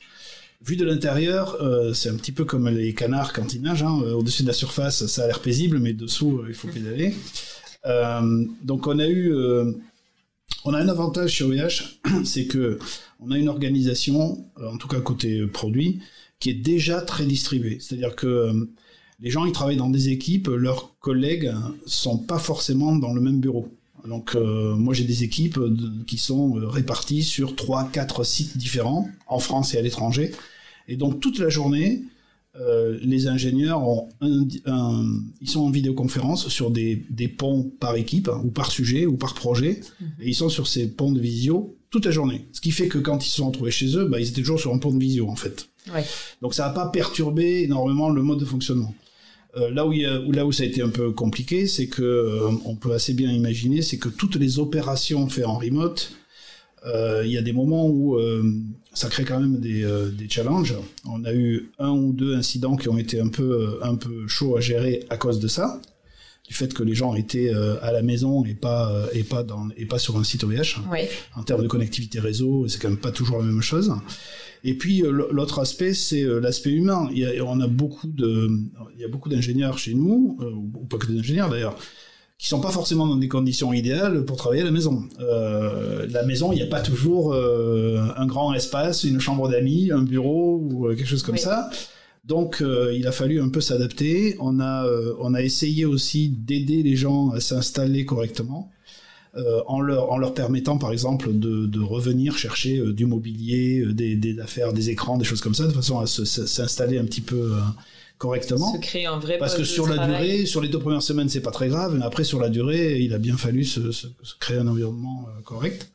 Vu 0.63 0.75
de 0.75 0.85
l'intérieur, 0.85 1.57
c'est 1.95 2.09
un 2.09 2.15
petit 2.15 2.31
peu 2.31 2.45
comme 2.45 2.69
les 2.69 2.93
canards 2.93 3.33
quand 3.33 3.55
ils 3.55 3.61
nagent. 3.61 3.81
Hein. 3.81 4.01
Au-dessus 4.13 4.43
de 4.43 4.47
la 4.47 4.53
surface, 4.53 5.07
ça 5.07 5.23
a 5.23 5.27
l'air 5.27 5.39
paisible, 5.39 5.79
mais 5.79 5.93
dessous, 5.93 6.43
il 6.47 6.53
faut 6.53 6.67
pédaler. 6.67 7.15
donc, 8.63 8.85
on 8.85 8.99
a 8.99 9.07
eu 9.07 9.33
on 10.63 10.73
a 10.73 10.79
un 10.79 10.87
avantage 10.87 11.31
chez 11.31 11.43
OVH, 11.43 11.99
c'est 12.23 12.45
que 12.45 12.79
on 13.19 13.31
a 13.31 13.37
une 13.37 13.49
organisation, 13.49 14.45
euh, 14.59 14.67
en 14.67 14.77
tout 14.77 14.87
cas 14.87 14.99
côté 14.99 15.45
produit, 15.47 15.99
qui 16.39 16.49
est 16.49 16.55
déjà 16.55 17.01
très 17.01 17.25
distribuée. 17.25 17.77
C'est-à-dire 17.79 18.15
que 18.15 18.27
euh, 18.27 18.65
les 19.19 19.29
gens, 19.29 19.45
ils 19.45 19.51
travaillent 19.51 19.77
dans 19.77 19.89
des 19.89 20.09
équipes, 20.09 20.47
leurs 20.47 20.97
collègues 20.99 21.53
sont 21.85 22.17
pas 22.17 22.39
forcément 22.39 22.95
dans 22.95 23.13
le 23.13 23.21
même 23.21 23.39
bureau. 23.39 23.69
Donc 24.07 24.35
euh, 24.35 24.75
moi 24.75 24.95
j'ai 24.95 25.03
des 25.03 25.23
équipes 25.23 25.59
qui 26.07 26.17
sont 26.17 26.53
réparties 26.53 27.21
sur 27.21 27.55
trois, 27.55 27.87
quatre 27.87 28.23
sites 28.23 28.57
différents 28.57 29.07
en 29.27 29.37
France 29.37 29.75
et 29.75 29.77
à 29.77 29.81
l'étranger. 29.83 30.31
Et 30.87 30.95
donc 30.95 31.19
toute 31.19 31.37
la 31.37 31.49
journée, 31.49 32.01
euh, 32.59 32.99
les 33.01 33.27
ingénieurs 33.27 33.87
ont 33.87 34.09
un, 34.19 34.45
un, 34.65 35.05
ils 35.39 35.49
sont 35.49 35.61
en 35.61 35.69
vidéoconférence 35.69 36.49
sur 36.49 36.69
des, 36.69 37.05
des, 37.09 37.29
ponts 37.29 37.71
par 37.79 37.95
équipe 37.95 38.29
ou 38.43 38.49
par 38.49 38.71
sujet 38.71 39.05
ou 39.05 39.15
par 39.15 39.35
projet 39.35 39.79
mmh. 39.79 40.05
et 40.21 40.29
ils 40.29 40.35
sont 40.35 40.49
sur 40.49 40.67
ces 40.67 40.89
ponts 40.89 41.13
de 41.13 41.19
visio 41.21 41.77
toute 41.89 42.05
la 42.05 42.11
journée. 42.11 42.47
Ce 42.51 42.59
qui 42.59 42.71
fait 42.71 42.89
que 42.89 42.97
quand 42.97 43.25
ils 43.25 43.29
se 43.29 43.37
sont 43.37 43.47
retrouvés 43.47 43.71
chez 43.71 43.95
eux, 43.95 44.05
bah, 44.05 44.19
ils 44.19 44.27
étaient 44.27 44.41
toujours 44.41 44.59
sur 44.59 44.73
un 44.73 44.79
pont 44.79 44.93
de 44.93 44.99
visio 44.99 45.29
en 45.29 45.35
fait. 45.35 45.69
Ouais. 45.93 46.03
Donc 46.41 46.53
ça 46.53 46.67
n'a 46.67 46.73
pas 46.73 46.87
perturbé 46.87 47.63
énormément 47.63 48.09
le 48.09 48.21
mode 48.21 48.39
de 48.39 48.45
fonctionnement. 48.45 48.93
Euh, 49.57 49.69
là 49.71 49.85
où, 49.85 49.91
il 49.91 50.01
y 50.01 50.05
a, 50.05 50.19
là 50.19 50.45
où 50.45 50.51
ça 50.51 50.63
a 50.63 50.65
été 50.65 50.81
un 50.81 50.89
peu 50.89 51.11
compliqué, 51.11 51.67
c'est 51.67 51.87
que 51.87 52.01
euh, 52.01 52.51
on 52.65 52.75
peut 52.75 52.93
assez 52.93 53.13
bien 53.13 53.31
imaginer, 53.31 53.81
c'est 53.81 53.97
que 53.97 54.09
toutes 54.09 54.35
les 54.35 54.59
opérations 54.59 55.27
faites 55.27 55.45
en 55.45 55.57
remote, 55.57 56.13
il 56.85 57.31
y 57.31 57.37
a 57.37 57.41
des 57.41 57.53
moments 57.53 57.87
où 57.87 58.15
euh, 58.15 58.43
ça 58.93 59.09
crée 59.09 59.23
quand 59.23 59.39
même 59.39 59.59
des, 59.59 59.83
euh, 59.83 60.09
des, 60.09 60.27
challenges. 60.29 60.75
On 61.05 61.23
a 61.25 61.33
eu 61.33 61.71
un 61.79 61.91
ou 61.91 62.11
deux 62.11 62.35
incidents 62.35 62.75
qui 62.75 62.89
ont 62.89 62.97
été 62.97 63.19
un 63.19 63.29
peu, 63.29 63.79
un 63.83 63.95
peu 63.95 64.27
chauds 64.27 64.57
à 64.57 64.61
gérer 64.61 65.05
à 65.09 65.17
cause 65.17 65.39
de 65.39 65.47
ça, 65.47 65.79
du 66.47 66.53
fait 66.53 66.73
que 66.73 66.83
les 66.83 66.95
gens 66.95 67.15
étaient 67.15 67.53
à 67.81 67.91
la 67.91 68.01
maison 68.01 68.43
et 68.43 68.55
pas, 68.55 69.07
et 69.13 69.23
pas, 69.23 69.43
dans, 69.43 69.69
et 69.77 69.85
pas 69.85 69.99
sur 69.99 70.17
un 70.17 70.23
site 70.23 70.43
OVH. 70.43 70.81
Oui. 70.91 70.99
En 71.35 71.43
termes 71.43 71.63
de 71.63 71.67
connectivité 71.67 72.19
réseau, 72.19 72.67
c'est 72.67 72.81
quand 72.81 72.89
même 72.89 72.97
pas 72.97 73.11
toujours 73.11 73.37
la 73.37 73.45
même 73.45 73.61
chose. 73.61 73.93
Et 74.63 74.73
puis 74.73 75.01
l'autre 75.01 75.59
aspect, 75.59 75.93
c'est 75.93 76.23
l'aspect 76.23 76.71
humain. 76.71 77.07
Il 77.11 77.19
y 77.19 77.25
a, 77.25 77.45
on 77.45 77.59
a 77.61 77.67
beaucoup 77.67 78.07
de, 78.07 78.49
il 78.95 79.01
y 79.01 79.05
a 79.05 79.07
beaucoup 79.07 79.29
d'ingénieurs 79.29 79.77
chez 79.77 79.93
nous, 79.93 80.37
ou 80.41 80.85
pas 80.85 80.97
que 80.97 81.07
d'ingénieurs 81.07 81.49
d'ailleurs, 81.49 81.77
qui 82.41 82.47
sont 82.47 82.59
pas 82.59 82.71
forcément 82.71 83.05
dans 83.05 83.17
des 83.17 83.27
conditions 83.27 83.71
idéales 83.71 84.25
pour 84.25 84.35
travailler 84.35 84.63
à 84.63 84.65
la 84.65 84.71
maison. 84.71 85.03
Euh, 85.19 86.07
la 86.09 86.23
maison, 86.23 86.51
il 86.51 86.55
n'y 86.55 86.63
a 86.63 86.67
pas 86.67 86.81
toujours 86.81 87.33
euh, 87.33 88.01
un 88.17 88.25
grand 88.25 88.51
espace, 88.55 89.03
une 89.03 89.19
chambre 89.19 89.47
d'amis, 89.47 89.91
un 89.91 90.01
bureau 90.01 90.59
ou 90.59 90.87
euh, 90.87 90.95
quelque 90.95 91.07
chose 91.07 91.21
comme 91.21 91.35
oui. 91.35 91.41
ça. 91.41 91.69
Donc, 92.25 92.63
euh, 92.63 92.95
il 92.97 93.05
a 93.05 93.11
fallu 93.11 93.39
un 93.39 93.49
peu 93.49 93.61
s'adapter. 93.61 94.37
On 94.39 94.59
a, 94.59 94.87
on 95.19 95.35
a 95.35 95.43
essayé 95.43 95.85
aussi 95.85 96.29
d'aider 96.29 96.81
les 96.81 96.95
gens 96.95 97.29
à 97.29 97.39
s'installer 97.39 98.05
correctement. 98.05 98.71
En, 99.67 99.79
leur, 99.79 100.11
en 100.11 100.17
leur 100.17 100.33
permettant 100.33 100.77
par 100.77 100.91
exemple 100.91 101.31
de, 101.31 101.65
de 101.65 101.79
revenir 101.79 102.37
chercher 102.37 102.91
du 102.91 103.05
mobilier, 103.05 103.85
des, 103.93 104.17
des, 104.17 104.37
affaires, 104.41 104.73
des 104.73 104.89
écrans, 104.89 105.17
des 105.17 105.23
choses 105.23 105.39
comme 105.39 105.55
ça, 105.55 105.67
de 105.67 105.71
façon 105.71 105.99
à 105.99 106.05
s'installer 106.05 106.97
un 106.97 107.05
petit 107.05 107.21
peu 107.21 107.53
correctement. 108.21 108.71
Se 108.75 108.77
créer 108.77 109.07
un 109.07 109.17
vrai 109.17 109.39
Parce 109.39 109.55
que 109.55 109.63
sur 109.63 109.87
la 109.87 109.95
travail. 109.95 110.27
durée, 110.29 110.45
sur 110.45 110.61
les 110.61 110.69
deux 110.69 110.77
premières 110.77 111.01
semaines, 111.01 111.27
c'est 111.27 111.41
pas 111.41 111.49
très 111.49 111.69
grave, 111.69 111.95
mais 111.97 112.05
après, 112.05 112.23
sur 112.23 112.39
la 112.39 112.49
durée, 112.49 113.01
il 113.01 113.15
a 113.15 113.17
bien 113.17 113.35
fallu 113.35 113.65
se, 113.65 113.91
se, 113.91 114.05
se 114.21 114.35
créer 114.39 114.57
un 114.59 114.67
environnement 114.67 115.25
euh, 115.27 115.41
correct. 115.41 115.91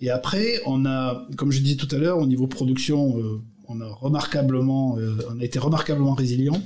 Et 0.00 0.08
après, 0.08 0.62
on 0.64 0.86
a, 0.86 1.28
comme 1.36 1.52
je 1.52 1.60
disais 1.60 1.76
tout 1.76 1.94
à 1.94 1.98
l'heure, 1.98 2.18
au 2.18 2.26
niveau 2.26 2.46
production, 2.46 3.18
euh, 3.18 3.42
on 3.68 3.82
a 3.82 3.86
remarquablement, 3.86 4.96
euh, 4.96 5.14
on 5.30 5.40
a 5.40 5.44
été 5.44 5.58
remarquablement 5.58 6.14
résilient. 6.14 6.60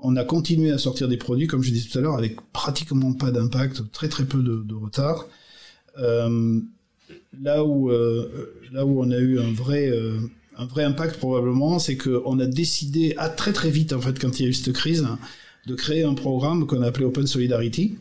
On 0.00 0.14
a 0.14 0.22
continué 0.22 0.70
à 0.70 0.78
sortir 0.78 1.08
des 1.08 1.16
produits, 1.16 1.48
comme 1.48 1.64
je 1.64 1.72
disais 1.72 1.88
tout 1.90 1.98
à 1.98 2.00
l'heure, 2.00 2.14
avec 2.16 2.36
pratiquement 2.52 3.12
pas 3.12 3.32
d'impact, 3.32 3.90
très 3.90 4.08
très 4.08 4.24
peu 4.24 4.40
de, 4.40 4.62
de 4.62 4.74
retard. 4.74 5.26
Là 5.96 7.64
où 7.64 7.90
là 7.90 8.86
où 8.86 9.02
on 9.02 9.10
a 9.10 9.18
eu 9.18 9.40
un 9.40 9.52
vrai 9.52 9.90
un 10.58 10.66
vrai 10.66 10.84
impact 10.84 11.18
probablement, 11.18 11.78
c'est 11.78 11.96
qu'on 11.96 12.38
a 12.40 12.46
décidé 12.46 13.14
à 13.16 13.28
très 13.28 13.52
très 13.52 13.70
vite 13.70 13.92
en 13.92 14.00
fait 14.00 14.18
quand 14.18 14.38
il 14.38 14.42
y 14.42 14.46
a 14.46 14.48
eu 14.48 14.52
cette 14.52 14.72
crise 14.72 15.06
de 15.66 15.74
créer 15.74 16.02
un 16.02 16.14
programme 16.14 16.66
qu'on 16.66 16.82
appelait 16.82 17.04
Open 17.04 17.26
Solidarity 17.26 17.96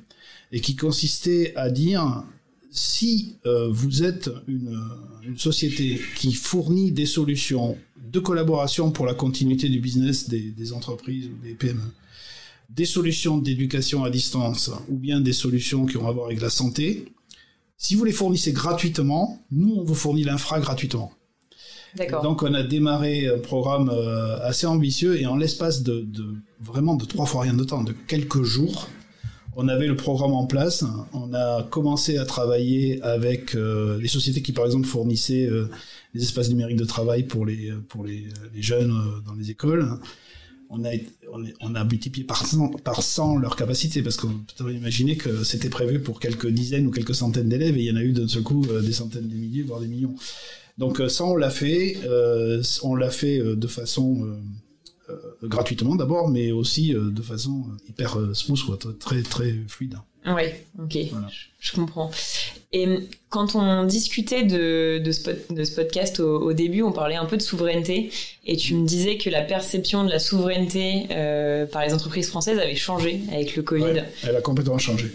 et 0.52 0.60
qui 0.60 0.76
consistait 0.76 1.54
à 1.56 1.70
dire 1.70 2.24
si 2.72 3.36
euh, 3.46 3.70
vous 3.70 4.04
êtes 4.04 4.30
une, 4.48 4.80
une, 5.24 5.38
société 5.38 6.02
qui 6.16 6.34
fournit 6.34 6.92
des 6.92 7.06
solutions 7.06 7.78
de 8.12 8.20
collaboration 8.20 8.92
pour 8.92 9.06
la 9.06 9.14
continuité 9.14 9.70
du 9.70 9.80
business 9.80 10.28
des, 10.28 10.52
des 10.52 10.74
entreprises 10.74 11.28
ou 11.28 11.46
des 11.46 11.54
PME, 11.54 11.82
des 12.70 12.86
solutions 12.86 13.38
d'éducation 13.38 14.04
à 14.04 14.10
distance 14.10 14.72
ou 14.90 14.96
bien 14.96 15.22
des 15.22 15.34
solutions 15.34 15.86
qui 15.86 15.98
ont 15.98 16.08
à 16.08 16.12
voir 16.12 16.28
avec 16.28 16.42
la 16.42 16.50
santé, 16.50 17.06
si 17.78 17.96
vous 17.96 18.04
les 18.04 18.12
fournissez 18.12 18.52
gratuitement, 18.52 19.44
nous 19.52 19.76
on 19.76 19.84
vous 19.84 19.96
fournit 19.96 20.24
l'infra 20.24 20.60
gratuitement. 20.60 21.14
Donc 22.24 22.44
on 22.44 22.54
a 22.54 22.64
démarré 22.64 23.28
un 23.28 23.40
programme 23.40 23.90
euh, 23.90 24.38
assez 24.42 24.68
ambitieux 24.68 25.20
et 25.20 25.26
en 25.26 25.36
l'espace 25.36 25.84
de, 25.84 26.06
vraiment 26.62 26.96
de 26.96 27.06
trois 27.06 27.26
fois 27.26 27.42
rien 27.42 27.54
de 27.54 27.64
temps, 27.64 27.84
de 27.84 27.94
quelques 28.08 28.44
jours, 28.44 28.88
on 29.60 29.68
avait 29.68 29.88
le 29.88 29.96
programme 29.96 30.34
en 30.34 30.46
place. 30.46 30.86
On 31.14 31.34
a 31.34 31.64
commencé 31.64 32.20
à 32.20 32.26
travailler 32.26 33.02
avec 33.02 33.56
euh, 33.56 34.00
les 34.00 34.08
sociétés 34.08 34.44
qui 34.44 34.54
par 34.54 34.66
exemple 34.66 34.86
fournissaient 34.86 35.48
euh, 35.48 35.68
les 36.14 36.22
espaces 36.22 36.50
numériques 36.50 36.78
de 36.78 36.86
travail 36.86 37.24
pour 37.24 37.44
les 37.44 37.74
pour 37.90 38.06
les, 38.06 38.28
jeunes 38.56 38.92
euh, 38.92 39.20
dans 39.26 39.34
les 39.34 39.50
écoles. 39.50 39.90
On 40.70 40.84
a, 40.84 41.84
multiplié 41.86 42.26
par 42.26 42.46
100, 42.46 42.82
par 42.84 43.02
100 43.02 43.38
leur 43.38 43.56
capacité 43.56 44.04
parce 44.04 44.18
qu'on 44.18 44.42
peut 44.58 44.74
imaginer 44.74 45.16
que 45.16 45.46
c'était 45.46 45.70
prévu 45.70 46.02
pour 46.02 46.20
quelques 46.20 46.48
dizaines 46.48 46.86
ou 46.86 46.92
quelques 46.92 47.16
centaines 47.16 47.48
d'élèves 47.48 47.78
et 47.78 47.84
il 47.84 47.86
y 47.86 47.92
en 47.92 47.96
a 47.96 48.04
eu 48.04 48.12
d'un 48.12 48.28
seul 48.28 48.44
coup 48.44 48.66
des 48.66 48.92
centaines 48.92 49.30
de 49.30 49.36
milliers 49.36 49.64
voire 49.64 49.80
des 49.80 49.88
millions. 49.88 50.14
Donc 50.78 51.02
ça, 51.10 51.26
on 51.26 51.36
l'a 51.36 51.50
fait. 51.50 51.98
Euh, 52.06 52.62
on 52.84 52.96
l'a 52.96 53.10
fait 53.10 53.40
euh, 53.40 53.56
de 53.56 53.68
façon 53.68 54.28
euh, 55.10 55.16
gratuitement 55.44 55.96
d'abord, 55.96 56.28
mais 56.30 56.52
aussi 56.52 56.94
de 56.94 57.22
façon 57.22 57.66
hyper 57.88 58.18
smooth, 58.34 58.62
quoi, 58.64 58.78
très 59.00 59.22
très 59.24 59.54
fluide. 59.68 59.98
Oui, 60.26 60.44
ok, 60.78 60.98
voilà. 61.12 61.28
je, 61.30 61.70
je, 61.70 61.76
comprends. 61.76 62.12
Et 62.74 63.00
quand 63.30 63.56
on 63.56 63.86
discutait 63.86 64.44
de, 64.44 65.00
de, 65.00 65.12
ce, 65.14 65.74
podcast 65.74 66.20
au, 66.20 66.52
début, 66.52 66.82
on 66.82 66.92
parlait 66.92 67.16
un 67.16 67.26
peu 67.26 67.38
de 67.38 67.42
souveraineté 67.42 68.12
et 68.46 68.58
tu 68.58 68.76
me 68.76 68.86
disais 68.86 69.18
que 69.18 69.30
la 69.30 69.42
perception 69.42 70.04
de 70.04 70.10
la 70.10 70.20
souveraineté 70.20 71.08
euh, 71.12 71.66
par 71.66 71.86
les 71.86 71.94
entreprises 71.94 72.28
françaises 72.28 72.60
avait 72.60 72.76
changé 72.76 73.22
avec 73.32 73.56
le 73.56 73.64
Covid. 73.64 74.04
elle 74.24 74.36
a 74.36 74.42
complètement 74.42 74.78
changé. 74.78 75.06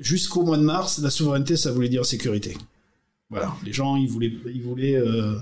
Jusqu'au 0.00 0.42
mois 0.42 0.56
de 0.56 0.62
mars, 0.62 0.98
la 0.98 1.10
souveraineté, 1.10 1.56
ça 1.56 1.70
voulait 1.70 1.88
dire 1.88 2.04
sécurité. 2.04 2.56
Voilà, 3.30 3.54
les 3.64 3.72
gens, 3.72 3.96
ils 3.96 4.08
voulaient, 4.08 4.32
ils 4.46 4.62
voulaient 4.62 4.94
euh, 4.94 5.34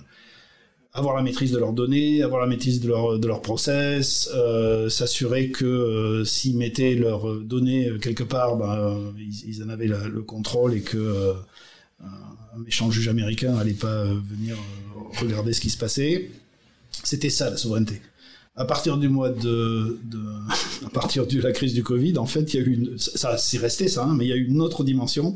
avoir 0.94 1.16
la 1.16 1.22
maîtrise 1.22 1.52
de 1.52 1.58
leurs 1.58 1.74
données, 1.74 2.22
avoir 2.22 2.40
la 2.40 2.46
maîtrise 2.46 2.80
de 2.80 2.88
leur 2.88 3.18
de 3.18 3.26
leur 3.26 3.42
process, 3.42 4.30
euh, 4.34 4.88
s'assurer 4.88 5.50
que 5.50 5.66
euh, 5.66 6.24
s'ils 6.24 6.56
mettaient 6.56 6.94
leurs 6.94 7.40
données 7.40 7.90
quelque 8.00 8.22
part, 8.22 8.56
ben, 8.56 9.12
ils, 9.18 9.62
en 9.62 9.68
avaient 9.68 9.88
le 9.88 10.22
contrôle 10.22 10.74
et 10.74 10.80
que 10.80 11.34
un 12.00 12.58
méchant 12.58 12.90
juge 12.90 13.08
américain 13.08 13.56
allait 13.56 13.72
pas 13.72 14.04
venir 14.04 14.56
regarder 15.20 15.52
ce 15.52 15.60
qui 15.60 15.70
se 15.70 15.78
passait. 15.78 16.30
C'était 17.02 17.30
ça 17.30 17.50
la 17.50 17.56
souveraineté. 17.56 18.00
À 18.56 18.64
partir 18.64 18.96
du 18.98 19.08
mois 19.08 19.30
de, 19.30 19.98
à 20.86 20.90
partir 20.90 21.26
de 21.26 21.40
la 21.40 21.52
crise 21.52 21.74
du 21.74 21.82
Covid, 21.82 22.16
en 22.16 22.26
fait, 22.26 22.54
il 22.54 22.60
y 22.60 22.62
a 22.62 22.66
eu 22.66 22.98
ça 22.98 23.36
c'est 23.36 23.58
resté 23.58 23.88
ça, 23.88 24.04
hein, 24.04 24.14
mais 24.16 24.24
il 24.24 24.28
y 24.28 24.32
a 24.32 24.36
eu 24.36 24.46
une 24.46 24.62
autre 24.62 24.84
dimension 24.84 25.34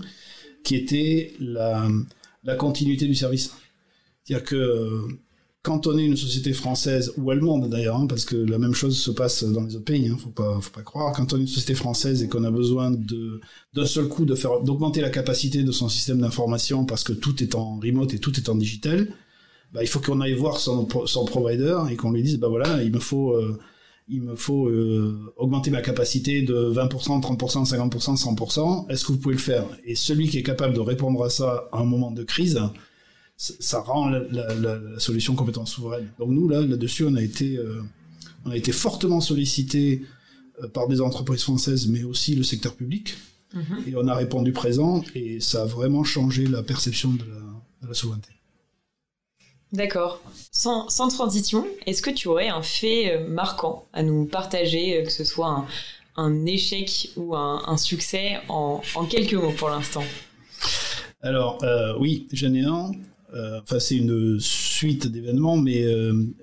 qui 0.63 0.77
était 0.77 1.35
la 1.41 1.89
la 2.44 2.55
continuité 2.55 3.07
du 3.07 3.14
service. 3.14 3.53
C'est-à-dire 4.24 4.44
que 4.44 5.03
quand 5.62 5.87
on 5.87 5.98
est 5.98 6.05
une 6.05 6.16
société 6.16 6.53
française 6.53 7.12
ou 7.16 7.31
allemande 7.31 7.68
d'ailleurs, 7.68 7.96
hein, 7.96 8.07
parce 8.07 8.24
que 8.24 8.37
la 8.37 8.59
même 8.59 8.74
chose 8.74 8.98
se 8.98 9.11
passe 9.11 9.44
dans 9.44 9.64
les 9.64 9.77
autres 9.77 9.85
pays, 9.85 10.09
hein, 10.09 10.16
faut 10.18 10.31
pas, 10.31 10.59
faut 10.61 10.70
pas 10.70 10.83
croire. 10.83 11.12
Quand 11.12 11.33
on 11.33 11.37
est 11.37 11.40
une 11.40 11.46
société 11.46 11.74
française 11.74 12.22
et 12.22 12.29
qu'on 12.29 12.44
a 12.44 12.51
besoin 12.51 12.90
d'un 12.90 13.87
seul 13.87 14.09
coup 14.09 14.24
d'augmenter 14.24 15.01
la 15.01 15.11
capacité 15.11 15.62
de 15.62 15.72
son 15.72 15.88
système 15.88 16.20
d'information 16.20 16.85
parce 16.85 17.05
que 17.05 17.12
tout 17.12 17.42
est 17.42 17.55
en 17.55 17.79
remote 17.81 18.14
et 18.14 18.18
tout 18.18 18.37
est 18.37 18.48
en 18.48 18.55
digital, 18.55 19.09
bah, 19.72 19.83
il 19.83 19.88
faut 19.88 20.01
qu'on 20.01 20.20
aille 20.20 20.35
voir 20.35 20.59
son, 20.59 20.88
son 21.07 21.24
provider 21.24 21.79
et 21.90 21.96
qu'on 21.96 22.12
lui 22.12 22.22
dise 22.22 22.38
bah 22.38 22.48
voilà, 22.48 22.83
il 22.83 22.92
me 22.92 23.01
faut 23.01 23.33
euh, 23.33 23.59
il 24.09 24.23
me 24.23 24.35
faut 24.35 24.68
euh, 24.68 25.33
augmenter 25.37 25.71
ma 25.71 25.83
capacité 25.83 26.42
de 26.42 26.55
20%, 26.55 27.21
30%, 27.21 27.68
50%, 27.68 28.16
100%. 28.16 28.90
Est-ce 28.90 29.05
que 29.05 29.12
vous 29.12 29.18
pouvez 29.18 29.35
le 29.35 29.40
faire? 29.40 29.64
Et 29.85 29.94
celui 29.94 30.29
qui 30.29 30.38
est 30.38 30.42
capable 30.42 30.75
de 30.75 30.81
répondre 30.81 31.23
à 31.25 31.31
ça 31.31 31.68
à 31.73 31.79
un 31.79 31.85
moment 31.85 32.11
de 32.11 32.23
crise, 32.23 32.61
ça 33.37 33.81
rend 33.81 34.09
la, 34.09 34.99
solution 34.99 35.35
complètement 35.35 35.66
souveraine. 35.66 36.11
Donc 36.18 36.31
nous, 36.31 36.49
là, 36.49 36.62
là-dessus, 36.62 37.05
on 37.05 37.14
a 37.14 37.23
été, 37.23 37.57
euh, 37.57 37.83
on 38.44 38.51
a 38.51 38.57
été 38.57 38.73
fortement 38.73 39.21
sollicité 39.21 40.03
euh, 40.62 40.68
par 40.68 40.88
des 40.88 41.01
entreprises 41.01 41.42
françaises, 41.42 41.87
mais 41.87 42.03
aussi 42.03 42.35
le 42.35 42.42
secteur 42.42 42.75
public. 42.75 43.14
Mm-hmm. 43.55 43.88
Et 43.88 43.97
on 43.97 44.09
a 44.09 44.14
répondu 44.14 44.53
présent, 44.53 45.03
et 45.14 45.40
ça 45.40 45.62
a 45.62 45.66
vraiment 45.66 46.05
changé 46.05 46.47
la 46.47 46.62
perception 46.62 47.12
de 47.12 47.25
la 47.87 47.94
souveraineté. 47.94 48.38
D'accord. 49.72 50.22
Sans, 50.50 50.87
transition, 51.09 51.66
est-ce 51.87 52.00
que 52.00 52.11
tu 52.11 52.28
aurais 52.28 52.48
un 52.48 52.62
fait 52.62 53.12
euh, 53.12 53.28
marquant 53.28 53.87
à 53.92 54.02
nous 54.02 54.24
partager, 54.24 54.98
euh, 54.98 55.04
que 55.04 55.12
ce 55.12 55.24
soit 55.24 55.66
un, 56.16 56.46
échec 56.46 57.11
ou 57.16 57.37
un, 57.37 57.76
succès, 57.76 58.38
en, 58.48 58.81
quelques 59.09 59.35
mots 59.35 59.52
pour 59.52 59.68
l'instant? 59.68 60.04
Alors, 61.20 61.62
euh, 61.64 61.94
oui, 61.98 62.26
j'en 62.33 62.54
ai 62.54 62.64
un. 62.64 62.92
Enfin, 63.62 63.78
c'est 63.78 63.96
une 63.96 64.40
suite 64.40 65.07
d'événements, 65.07 65.59
mais 65.59 65.85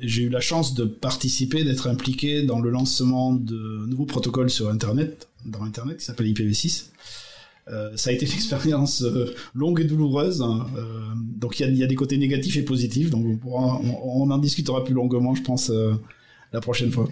j'ai 0.02 0.22
eu 0.22 0.30
la 0.30 0.40
chance 0.40 0.76
de 0.76 0.86
participer, 0.86 1.64
d'être 1.64 1.88
impliqué 1.88 2.44
dans 2.44 2.60
le 2.60 2.70
lancement 2.70 3.34
de 3.34 3.86
nouveaux 3.88 4.06
protocoles 4.06 4.52
sur 4.52 4.70
Internet, 4.70 5.28
dans 5.46 5.64
Internet, 5.64 5.98
qui 5.98 6.06
s'appelle 6.06 6.28
IPv6. 6.28 6.92
Euh, 7.68 7.92
ça 7.96 8.12
a 8.12 8.14
été 8.14 8.26
une 8.26 8.34
expérience 8.36 9.02
euh, 9.02 9.34
longue 9.54 9.82
et 9.82 9.86
douloureuse. 9.86 10.42
Hein. 10.42 10.68
Euh, 10.78 10.84
donc 11.16 11.60
il 11.60 11.76
y, 11.76 11.84
a, 11.84 11.88
des 11.88 11.96
côtés 11.96 12.18
négatifs 12.18 12.58
et 12.58 12.64
positifs. 12.64 13.10
Donc 13.10 13.26
on, 13.46 14.30
en 14.30 14.38
discutera 14.38 14.84
plus 14.84 14.94
longuement, 14.94 15.36
je 15.36 15.42
pense, 15.42 15.72
la 16.54 16.62
prochaine 16.62 16.92
fois. 16.92 17.08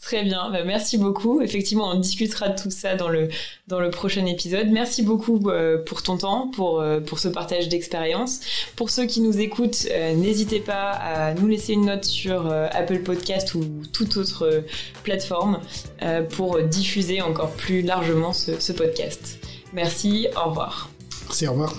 Très 0.00 0.22
bien, 0.22 0.50
bah, 0.50 0.64
merci 0.64 0.96
beaucoup. 0.96 1.42
Effectivement, 1.42 1.90
on 1.90 1.98
discutera 1.98 2.48
de 2.48 2.60
tout 2.60 2.70
ça 2.70 2.94
dans 2.94 3.08
le, 3.08 3.28
dans 3.66 3.80
le 3.80 3.90
prochain 3.90 4.24
épisode. 4.24 4.68
Merci 4.70 5.02
beaucoup 5.02 5.40
pour 5.84 6.02
ton 6.02 6.16
temps, 6.16 6.48
pour, 6.48 6.82
pour 7.04 7.18
ce 7.18 7.28
partage 7.28 7.68
d'expérience. 7.68 8.40
Pour 8.76 8.88
ceux 8.88 9.04
qui 9.04 9.20
nous 9.20 9.40
écoutent, 9.40 9.86
n'hésitez 10.16 10.60
pas 10.60 10.92
à 10.92 11.34
nous 11.34 11.48
laisser 11.48 11.74
une 11.74 11.86
note 11.86 12.04
sur 12.04 12.46
Apple 12.46 13.00
Podcast 13.00 13.54
ou 13.54 13.64
toute 13.92 14.16
autre 14.16 14.64
plateforme 15.02 15.60
pour 16.30 16.62
diffuser 16.62 17.20
encore 17.20 17.50
plus 17.50 17.82
largement 17.82 18.32
ce, 18.32 18.60
ce 18.60 18.72
podcast. 18.72 19.43
Merci, 19.74 20.28
au 20.36 20.48
revoir. 20.50 20.88
Merci, 21.26 21.48
au 21.48 21.52
revoir. 21.52 21.74